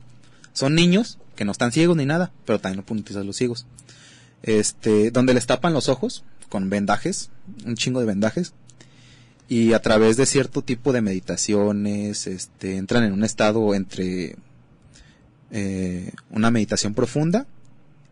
[0.53, 3.67] Son niños que no están ciegos ni nada, pero también no pueden utilizar los ciegos.
[4.43, 7.31] Este, donde les tapan los ojos con vendajes,
[7.65, 8.53] un chingo de vendajes,
[9.49, 14.37] y a través de cierto tipo de meditaciones, este, entran en un estado entre
[15.51, 17.47] eh, una meditación profunda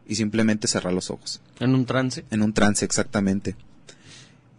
[0.06, 2.24] y simplemente cerrar los ojos En un trance.
[2.30, 3.54] en un trance exactamente.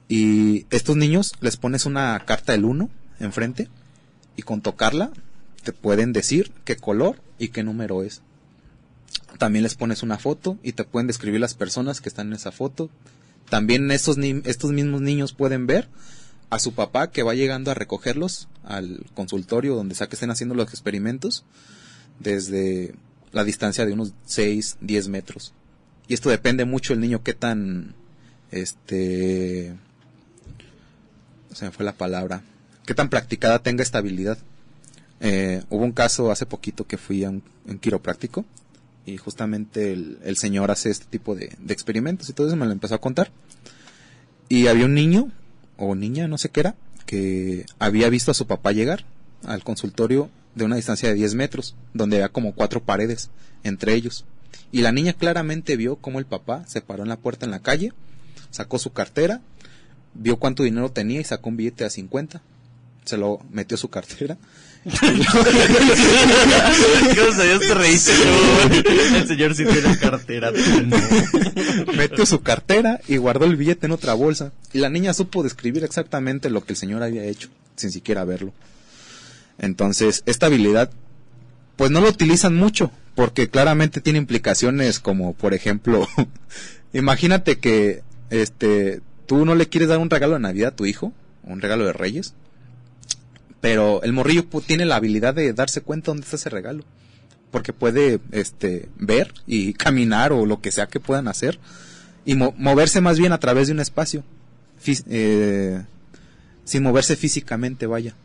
[0.08, 2.90] Y estos niños les pones una carta del 1
[3.20, 3.68] enfrente
[4.40, 5.12] y con tocarla
[5.64, 8.22] te pueden decir qué color y qué número es.
[9.38, 12.54] También les pones una foto y te pueden describir las personas que están en esa
[12.54, 12.90] foto.
[13.50, 15.90] También estos, estos mismos niños pueden ver
[16.50, 20.56] a su papá que va llegando a recogerlos al consultorio donde sea que estén haciendo
[20.56, 21.44] los experimentos
[22.20, 22.96] desde
[23.34, 25.54] la distancia de unos 6, 10 metros.
[26.08, 27.94] Y esto depende mucho del niño qué tan,
[28.52, 29.76] este,
[31.54, 32.42] se me fue la palabra,
[32.86, 34.38] qué tan practicada tenga esta habilidad.
[35.22, 37.44] Eh, hubo un caso hace poquito que fui a un,
[37.82, 38.46] quiropráctico
[39.06, 42.72] y justamente el, señor hace este tipo de, de experimentos y todo eso me lo
[42.72, 43.32] empezó a contar.
[44.48, 45.32] Y había un niño
[45.78, 46.76] o niña, no sé qué era,
[47.06, 49.06] que había visto a su papá llegar
[49.46, 53.30] al consultorio de una distancia de 10 metros, donde había como cuatro paredes
[53.64, 54.26] entre ellos.
[54.72, 57.60] Y la niña claramente vio cómo el papá se paró en la puerta en la
[57.60, 57.94] calle,
[58.52, 59.42] sacó su cartera,
[60.14, 62.42] vio cuánto dinero tenía y sacó un billete de 50.
[63.10, 64.38] Se lo metió a su cartera.
[64.86, 65.00] Dios
[67.60, 68.12] te reíste.
[69.16, 70.52] El señor sí tiene cartera.
[70.52, 70.96] no.
[71.94, 74.52] metió su cartera y guardó el billete en otra bolsa.
[74.74, 78.54] Y la niña supo describir exactamente lo que el señor había hecho, sin siquiera verlo.
[79.58, 80.92] Entonces, esta habilidad,
[81.78, 86.08] pues no lo utilizan mucho, porque claramente tiene implicaciones como, por ejemplo,
[86.94, 91.12] imagínate que, este, tú no le quieres dar un regalo de Navidad a tu hijo,
[91.42, 92.36] un regalo de Reyes,
[93.62, 96.84] pero el morrillo tiene la habilidad de darse cuenta dónde está ese regalo,
[97.52, 101.60] porque puede, este, ver y caminar o lo que sea que puedan hacer
[102.26, 104.24] y mo- moverse más bien a través de un espacio,
[105.10, 105.82] eh,
[106.64, 108.16] sin moverse físicamente, vaya.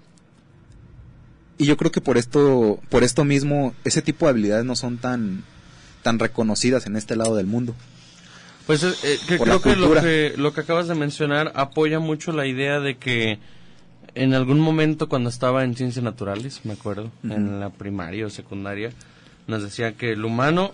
[1.56, 4.98] Y yo creo que por esto, por esto mismo, ese tipo de habilidades no son
[4.98, 5.44] tan,
[6.02, 7.74] tan reconocidas en este lado del mundo.
[8.66, 12.32] Pues eh, eh, que creo que lo, que lo que acabas de mencionar apoya mucho
[12.32, 13.38] la idea de que
[14.14, 18.90] en algún momento cuando estaba en ciencias naturales, me acuerdo, en la primaria o secundaria,
[19.46, 20.72] nos decían que el humano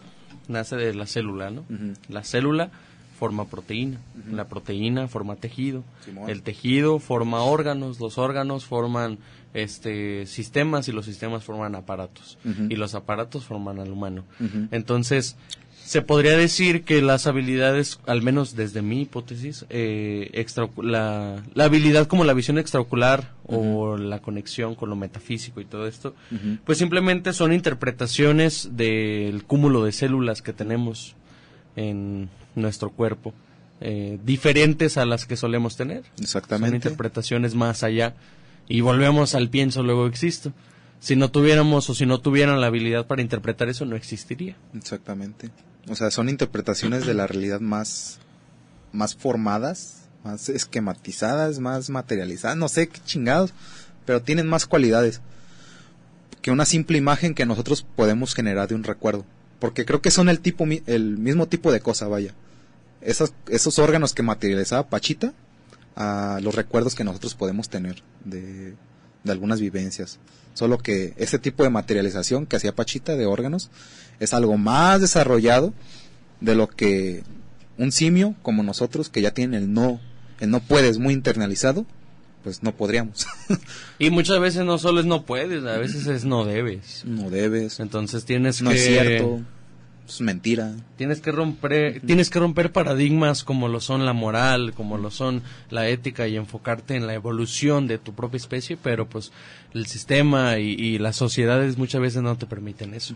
[0.49, 1.65] nace de la célula, ¿no?
[2.09, 2.71] La célula
[3.19, 6.31] forma proteína, la proteína forma tejido, Simón.
[6.31, 9.19] el tejido forma órganos, los órganos forman
[9.53, 12.39] este sistemas y los sistemas forman aparatos
[12.69, 14.25] y los aparatos forman al humano.
[14.71, 15.37] Entonces,
[15.91, 21.65] se podría decir que las habilidades, al menos desde mi hipótesis, eh, extra- la, la
[21.65, 26.15] habilidad como la visión extraocular o la conexión con lo metafísico y todo esto,
[26.65, 31.17] pues simplemente son interpretaciones del cúmulo de células que tenemos
[31.75, 33.35] en nuestro cuerpo,
[33.81, 36.05] eh, diferentes a las que solemos tener.
[36.15, 36.77] Son Exactamente.
[36.77, 38.15] interpretaciones más allá.
[38.69, 40.53] Y volvemos al pienso, luego existo.
[41.01, 44.55] Si no tuviéramos o si no tuvieran la habilidad para interpretar eso, no existiría.
[44.77, 45.51] Exactamente.
[45.89, 48.19] O sea, son interpretaciones de la realidad más,
[48.93, 53.53] más formadas, más esquematizadas, más materializadas, no sé qué chingados,
[54.05, 55.21] pero tienen más cualidades
[56.43, 59.25] que una simple imagen que nosotros podemos generar de un recuerdo.
[59.59, 62.35] Porque creo que son el tipo, el mismo tipo de cosa, vaya.
[63.03, 65.35] Esos, esos órganos que materializaba Pachita,
[65.97, 68.75] a los recuerdos que nosotros podemos tener de,
[69.25, 70.19] de algunas vivencias.
[70.55, 73.71] Solo que ese tipo de materialización que hacía Pachita de órganos
[74.19, 75.73] es algo más desarrollado
[76.41, 77.23] de lo que
[77.79, 80.01] un simio como nosotros que ya tiene el no,
[80.41, 81.87] el no puedes muy internalizado,
[82.43, 83.27] pues no podríamos.
[83.99, 87.05] Y muchas veces no solo es no puedes, a veces es no debes.
[87.05, 89.41] no debes, Entonces tienes no que es cierto,
[90.15, 90.73] es mentira.
[90.97, 95.43] Tienes que romper, tienes que romper paradigmas como lo son la moral, como lo son
[95.71, 99.33] la ética y enfocarte en la evolución de tu propia especie, pero pues
[99.75, 103.15] el sistema y, y las sociedades muchas veces no te permiten eso.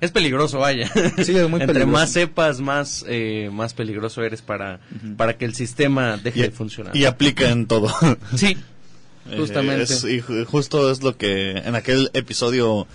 [0.00, 0.90] Es peligroso, vaya.
[1.22, 1.86] Sí, es muy Entre peligroso.
[1.88, 4.80] más sepas, más eh, más peligroso eres para
[5.16, 6.96] para que el sistema deje Y, de funcionar.
[6.96, 7.92] y aplica en todo.
[8.36, 8.56] sí,
[9.36, 9.82] justamente.
[9.82, 12.86] Eh, es- y ju- justo es lo que en aquel episodio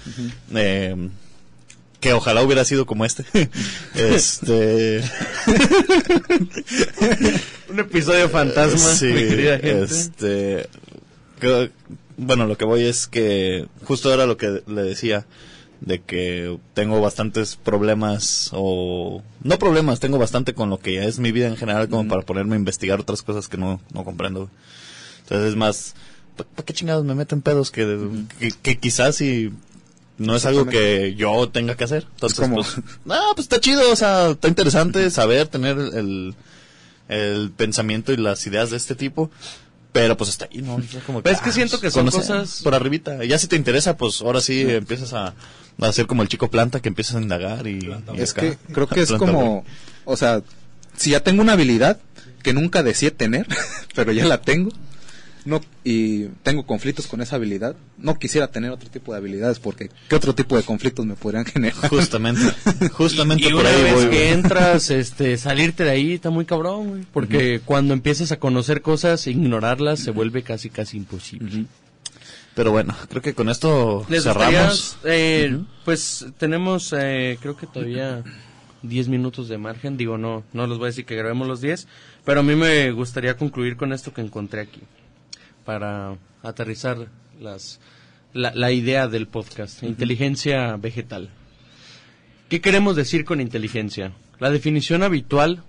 [0.55, 1.09] eh,
[2.05, 3.25] que ojalá hubiera sido como este.
[3.95, 5.01] este
[7.67, 9.81] Un episodio fantasma, sí, mi querida gente.
[9.83, 10.69] este
[11.39, 11.69] creo-
[12.17, 15.25] bueno, lo que voy es que justo era lo que le decía
[15.81, 21.31] de que tengo bastantes problemas o no problemas, tengo bastante con lo que es mi
[21.31, 24.51] vida en general como para ponerme a investigar otras cosas que no, no comprendo.
[25.23, 25.95] Entonces es más,
[26.37, 27.97] ¿para qué chingados me meten pedos que,
[28.39, 29.51] que, que quizás si
[30.17, 32.05] no es algo que yo tenga que hacer?
[32.13, 32.75] Entonces, pues,
[33.09, 36.35] ah, pues está chido, o sea, está interesante saber, tener el,
[37.09, 39.29] el pensamiento y las ideas de este tipo.
[39.91, 40.77] Pero pues está ahí, ¿no?
[40.93, 43.23] Es como Pero es que siento que son conocer cosas- Por arribita.
[43.23, 45.33] Ya si te interesa, pues ahora sí empiezas a, a
[45.87, 47.79] hacer como el chico planta que empiezas a indagar y...
[48.13, 49.63] y Es que creo que es como,
[50.03, 50.41] o sea,
[50.97, 51.99] si ya tengo una habilidad
[52.43, 53.47] que nunca deseé tener,
[53.95, 54.69] pero ya la tengo,
[55.45, 59.89] no y tengo conflictos con esa habilidad, no quisiera tener otro tipo de habilidades porque
[60.09, 61.87] ¿qué otro tipo de conflictos me podrían generar?
[61.89, 62.41] Justamente,
[62.93, 64.09] justamente y por una ahí vez voy.
[64.09, 67.03] que entras, este, salirte de ahí está muy cabrón, güey.
[67.13, 71.65] Porque cuando empiezas a conocer cosas, ignorarlas se vuelve casi, casi imposible.
[72.55, 74.97] Pero bueno, creo que con esto ¿Les gustaría, cerramos.
[75.03, 78.23] eh, Pues tenemos, eh, creo que todavía
[78.81, 79.97] 10 minutos de margen.
[79.97, 81.85] Digo, no, no les voy a decir que grabemos los 10.
[82.23, 84.79] Pero a mí me gustaría concluir con esto que encontré aquí.
[85.65, 87.09] Para aterrizar
[87.39, 87.79] las,
[88.33, 89.83] la, la idea del podcast.
[89.83, 91.29] Inteligencia vegetal.
[92.49, 94.13] ¿Qué queremos decir con inteligencia?
[94.39, 95.63] La definición habitual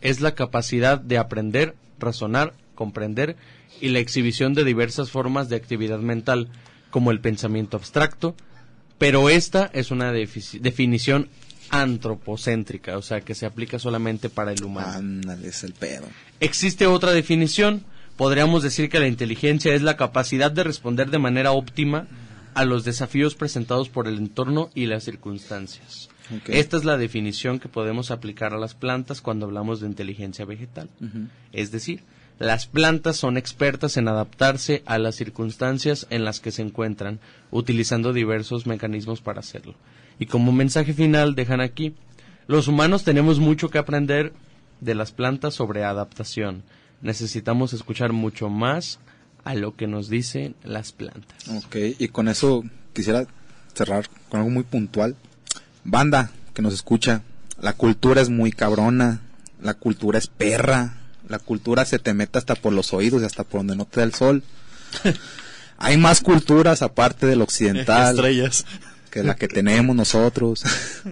[0.00, 3.36] es la capacidad de aprender, razonar, comprender
[3.80, 6.48] y la exhibición de diversas formas de actividad mental,
[6.90, 8.34] como el pensamiento abstracto,
[8.98, 11.28] pero esta es una definición
[11.70, 14.92] antropocéntrica, o sea, que se aplica solamente para el humano.
[14.92, 16.06] Ándale, es el pedo.
[16.38, 17.84] Existe otra definición.
[18.22, 22.06] Podríamos decir que la inteligencia es la capacidad de responder de manera óptima
[22.54, 26.08] a los desafíos presentados por el entorno y las circunstancias.
[26.46, 30.88] Esta es la definición que podemos aplicar a las plantas cuando hablamos de inteligencia vegetal.
[31.50, 32.04] Es decir,
[32.38, 37.18] las plantas son expertas en adaptarse a las circunstancias en las que se encuentran,
[37.50, 39.74] utilizando diversos mecanismos para hacerlo.
[40.20, 41.96] Y como mensaje final dejan aquí,
[42.46, 44.32] los humanos tenemos mucho que aprender
[44.80, 46.62] de las plantas sobre adaptación.
[47.02, 48.98] Necesitamos escuchar mucho más
[49.44, 51.48] a lo que nos dicen las plantas.
[51.48, 53.26] Ok, y con eso quisiera
[53.74, 55.16] cerrar con algo muy puntual.
[55.84, 57.22] Banda que nos escucha,
[57.60, 59.20] la cultura es muy cabrona,
[59.60, 60.96] la cultura es perra,
[61.28, 64.00] la cultura se te mete hasta por los oídos y hasta por donde no te
[64.00, 64.42] da el sol.
[65.78, 68.64] Hay más culturas aparte del occidental Estrellas.
[69.12, 70.64] Que la que tenemos nosotros.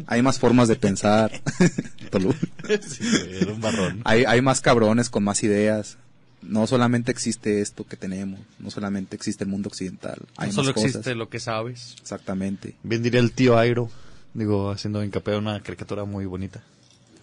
[0.06, 1.30] Hay más formas de pensar.
[2.10, 2.34] Tolu.
[2.80, 3.04] Sí,
[3.40, 4.00] era un barrón.
[4.04, 5.98] hay, hay más cabrones con más ideas.
[6.40, 10.18] No solamente existe esto que tenemos, no solamente existe el mundo occidental.
[10.38, 10.90] Hay no solo más cosas.
[10.90, 11.96] existe lo que sabes.
[12.00, 12.74] Exactamente.
[12.82, 13.90] Bien diría el tío Airo.
[14.32, 16.62] Digo, haciendo hincapié en una caricatura muy bonita.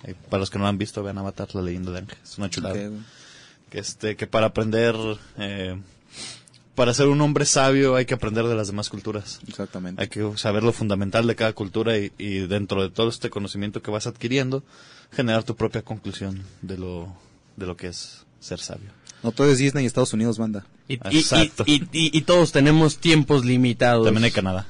[0.03, 2.09] Eh, para los que no lo han visto, vean Avatar, la leyenda de Aang.
[2.23, 2.75] Es una chulada.
[3.71, 4.95] Que, este, que para aprender,
[5.39, 5.75] eh,
[6.77, 9.39] para ser un hombre sabio hay que aprender de las demás culturas.
[9.47, 9.99] Exactamente.
[10.01, 13.81] Hay que saber lo fundamental de cada cultura y, y dentro de todo este conocimiento
[13.81, 14.63] que vas adquiriendo,
[15.11, 17.13] generar tu propia conclusión de lo,
[17.55, 18.91] de lo que es ser sabio.
[19.23, 20.67] No todo es Disney y Estados Unidos, banda.
[20.87, 21.63] Y, y- Exacto.
[21.65, 24.05] y- y- y todos tenemos tiempos limitados.
[24.05, 24.67] También hay Canadá.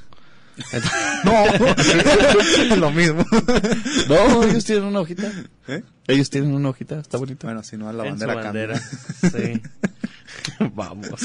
[1.24, 3.24] No, lo mismo.
[4.08, 5.32] No, ellos tienen una hojita.
[5.66, 5.82] ¿Eh?
[6.06, 7.46] Ellos tienen una hojita, está bonito.
[7.48, 8.66] Bueno, si no, la bandera cambia.
[8.68, 8.80] bandera.
[9.20, 9.60] Sí.
[10.74, 11.20] Vamos.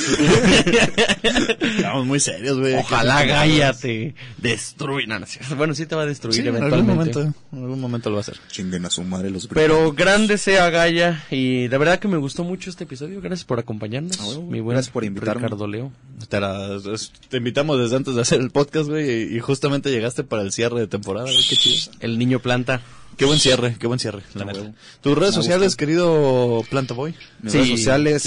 [1.23, 2.75] Estamos muy serios, güey.
[2.75, 5.07] Ojalá Gaia te destruya.
[5.07, 5.55] No, no.
[5.55, 7.19] Bueno, sí te va a destruir Sí, en algún eventualmente.
[7.19, 8.37] momento, en algún momento lo va a hacer.
[8.49, 12.43] Chinguen a su madre los Pero grande sea Gaia y la verdad que me gustó
[12.43, 13.21] mucho este episodio.
[13.21, 14.17] Gracias por acompañarnos.
[14.19, 15.43] Ah, mi buen gracias por invitarme.
[15.43, 15.91] Ricardo Leo.
[16.29, 20.23] Te, la- es- te invitamos desde antes de hacer el podcast, güey, y, justamente llegaste
[20.23, 21.91] para el cierre de temporada, güey, qué chido.
[21.99, 22.81] El niño planta.
[23.15, 24.61] Qué buen cierre, qué buen cierre, la neta.
[24.61, 24.73] huevo.
[25.01, 27.13] Tus redes sociales, querido Planta Boy.
[27.43, 28.23] Mis Sí, redes sociales.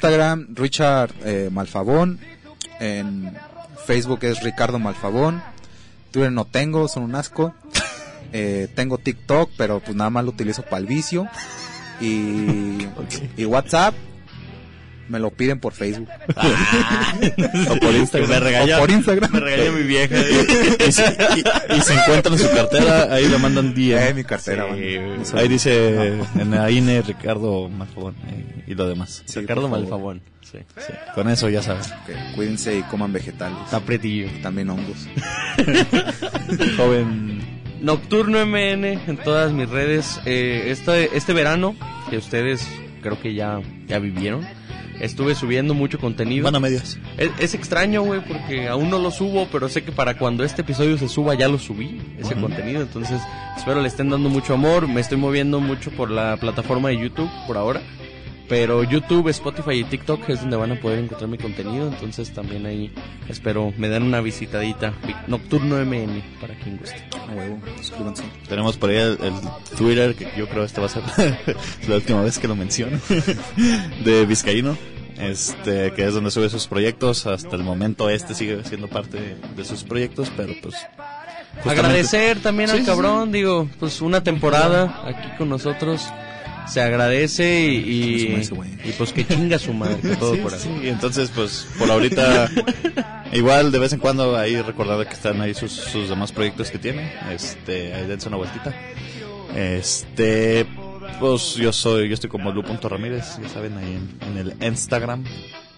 [0.00, 2.18] Instagram, Richard eh, Malfabón.
[2.78, 3.36] En
[3.84, 5.42] Facebook es Ricardo Malfabón.
[6.10, 7.54] Twitter no tengo, son un asco.
[8.32, 11.26] Eh, tengo TikTok, pero pues nada más lo utilizo para el vicio.
[12.00, 12.78] Y,
[13.36, 13.92] y WhatsApp
[15.10, 16.08] me lo piden por Facebook.
[17.70, 18.42] o por Instagram.
[18.44, 18.74] Me.
[18.74, 19.32] O por Instagram.
[19.32, 20.16] Me regañó mi vieja.
[20.88, 23.98] y, si, y- y si encuentran su cartera, ahí le mandan DM.
[23.98, 24.66] Eh, mi cartera,
[25.22, 25.36] Sí.
[25.36, 29.22] Ahí dice en la INE Ricardo Malfabón eh, y lo demás.
[29.26, 29.68] Sí, Ricardo.
[29.68, 30.22] Malfabón.
[30.42, 30.58] Sí.
[30.78, 31.82] Sí, con eso ya saben.
[31.82, 33.58] Ok, Cuídense y coman vegetales.
[33.64, 34.28] Está pretillo.
[34.42, 35.06] También hongos.
[36.76, 37.40] Joven.
[37.80, 40.20] Nocturno MN en todas mis redes.
[40.26, 41.74] Eh, este, este verano,
[42.10, 42.66] que ustedes
[43.02, 44.46] creo que ya, ya vivieron,
[45.00, 46.44] estuve subiendo mucho contenido.
[46.44, 46.98] Van a medias.
[47.16, 50.62] Es, es extraño, güey, porque aún no lo subo, pero sé que para cuando este
[50.62, 52.82] episodio se suba ya lo subí, ese contenido.
[52.82, 53.20] Entonces,
[53.56, 54.88] espero le estén dando mucho amor.
[54.88, 57.82] Me estoy moviendo mucho por la plataforma de YouTube por ahora.
[58.50, 61.86] Pero YouTube, Spotify y TikTok es donde van a poder encontrar mi contenido.
[61.88, 62.92] Entonces, también ahí
[63.28, 64.92] espero me den una visitadita.
[65.06, 66.96] Vi- Nocturno MN, para quien guste.
[67.28, 68.24] A huevo, suscríbanse.
[68.48, 69.32] Tenemos por ahí el, el
[69.78, 71.02] Twitter, que yo creo este va a ser
[71.88, 72.98] la última vez que lo menciono,
[74.04, 74.76] de Vizcaíno,
[75.18, 77.26] este, que es donde sube sus proyectos.
[77.26, 80.74] Hasta el momento este sigue siendo parte de, de sus proyectos, pero pues...
[81.62, 86.02] justamente- Agradecer también Sí, al sí, cabrón, digo, pues una temporada aquí con nosotros.
[86.66, 88.42] Se agradece y,
[88.96, 92.50] pues que chinga su madre, con todo Sí, sí, entonces pues por ahorita
[93.32, 96.78] igual de vez en cuando ahí recordar que están ahí sus, sus demás proyectos que
[96.78, 98.74] tiene, este, ahí dense una vueltita.
[99.54, 100.66] Este,
[101.18, 105.24] pues yo soy, yo estoy como Lu.ramírez, ya saben, ahí en, en el Instagram.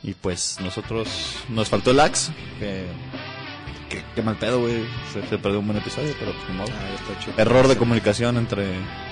[0.05, 1.09] Y pues nosotros,
[1.49, 2.87] nos faltó el Axe, que,
[3.93, 6.69] que, que mal pedo, güey, se, se perdió un buen episodio, pero pues ni modo.
[6.73, 7.35] Ah, está chido.
[7.39, 8.67] Error de comunicación entre,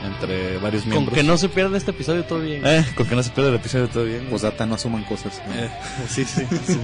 [0.04, 1.14] entre varios Con miembros.
[1.16, 2.66] que no se pierda este episodio todo bien.
[2.66, 4.26] Eh, con que no se pierda el episodio todo bien.
[4.30, 5.40] Pues data, no asuman cosas.
[5.54, 5.70] Eh,
[6.08, 6.78] sí, sí, sí,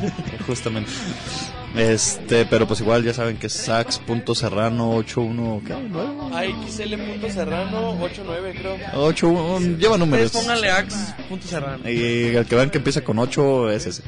[0.47, 0.90] justamente.
[1.77, 5.74] Este, pero pues igual ya saben que es sax.serrano81, ¿qué?
[6.36, 8.77] AXL.serrano 89 creo.
[8.94, 10.27] 8, un- lleva números.
[10.27, 11.89] Ustedes pónganle ax.serrano.
[11.90, 14.02] Y el que vean que empieza con 8 es ese.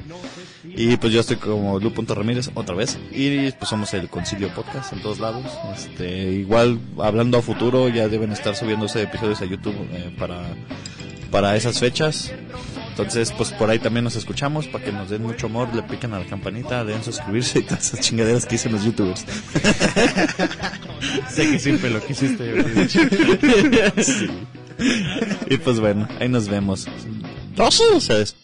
[0.80, 3.00] Y pues yo estoy como Lu.ramírez otra vez.
[3.10, 5.44] Y pues somos el Concilio Podcast en todos lados.
[5.76, 10.40] Este, igual hablando a futuro ya deben estar subiéndose episodios a YouTube eh, para,
[11.32, 12.30] para esas fechas.
[12.90, 16.14] Entonces, pues por ahí también nos escuchamos para que nos den mucho amor, le piquen
[16.14, 19.24] a la campanita, den suscribirse y todas esas chingaderas que dicen los youtubers.
[21.28, 22.52] Sé que siempre lo quisiste.
[22.62, 22.88] güey.
[25.50, 26.86] Y pues bueno, ahí nos vemos.
[28.14, 28.36] Des-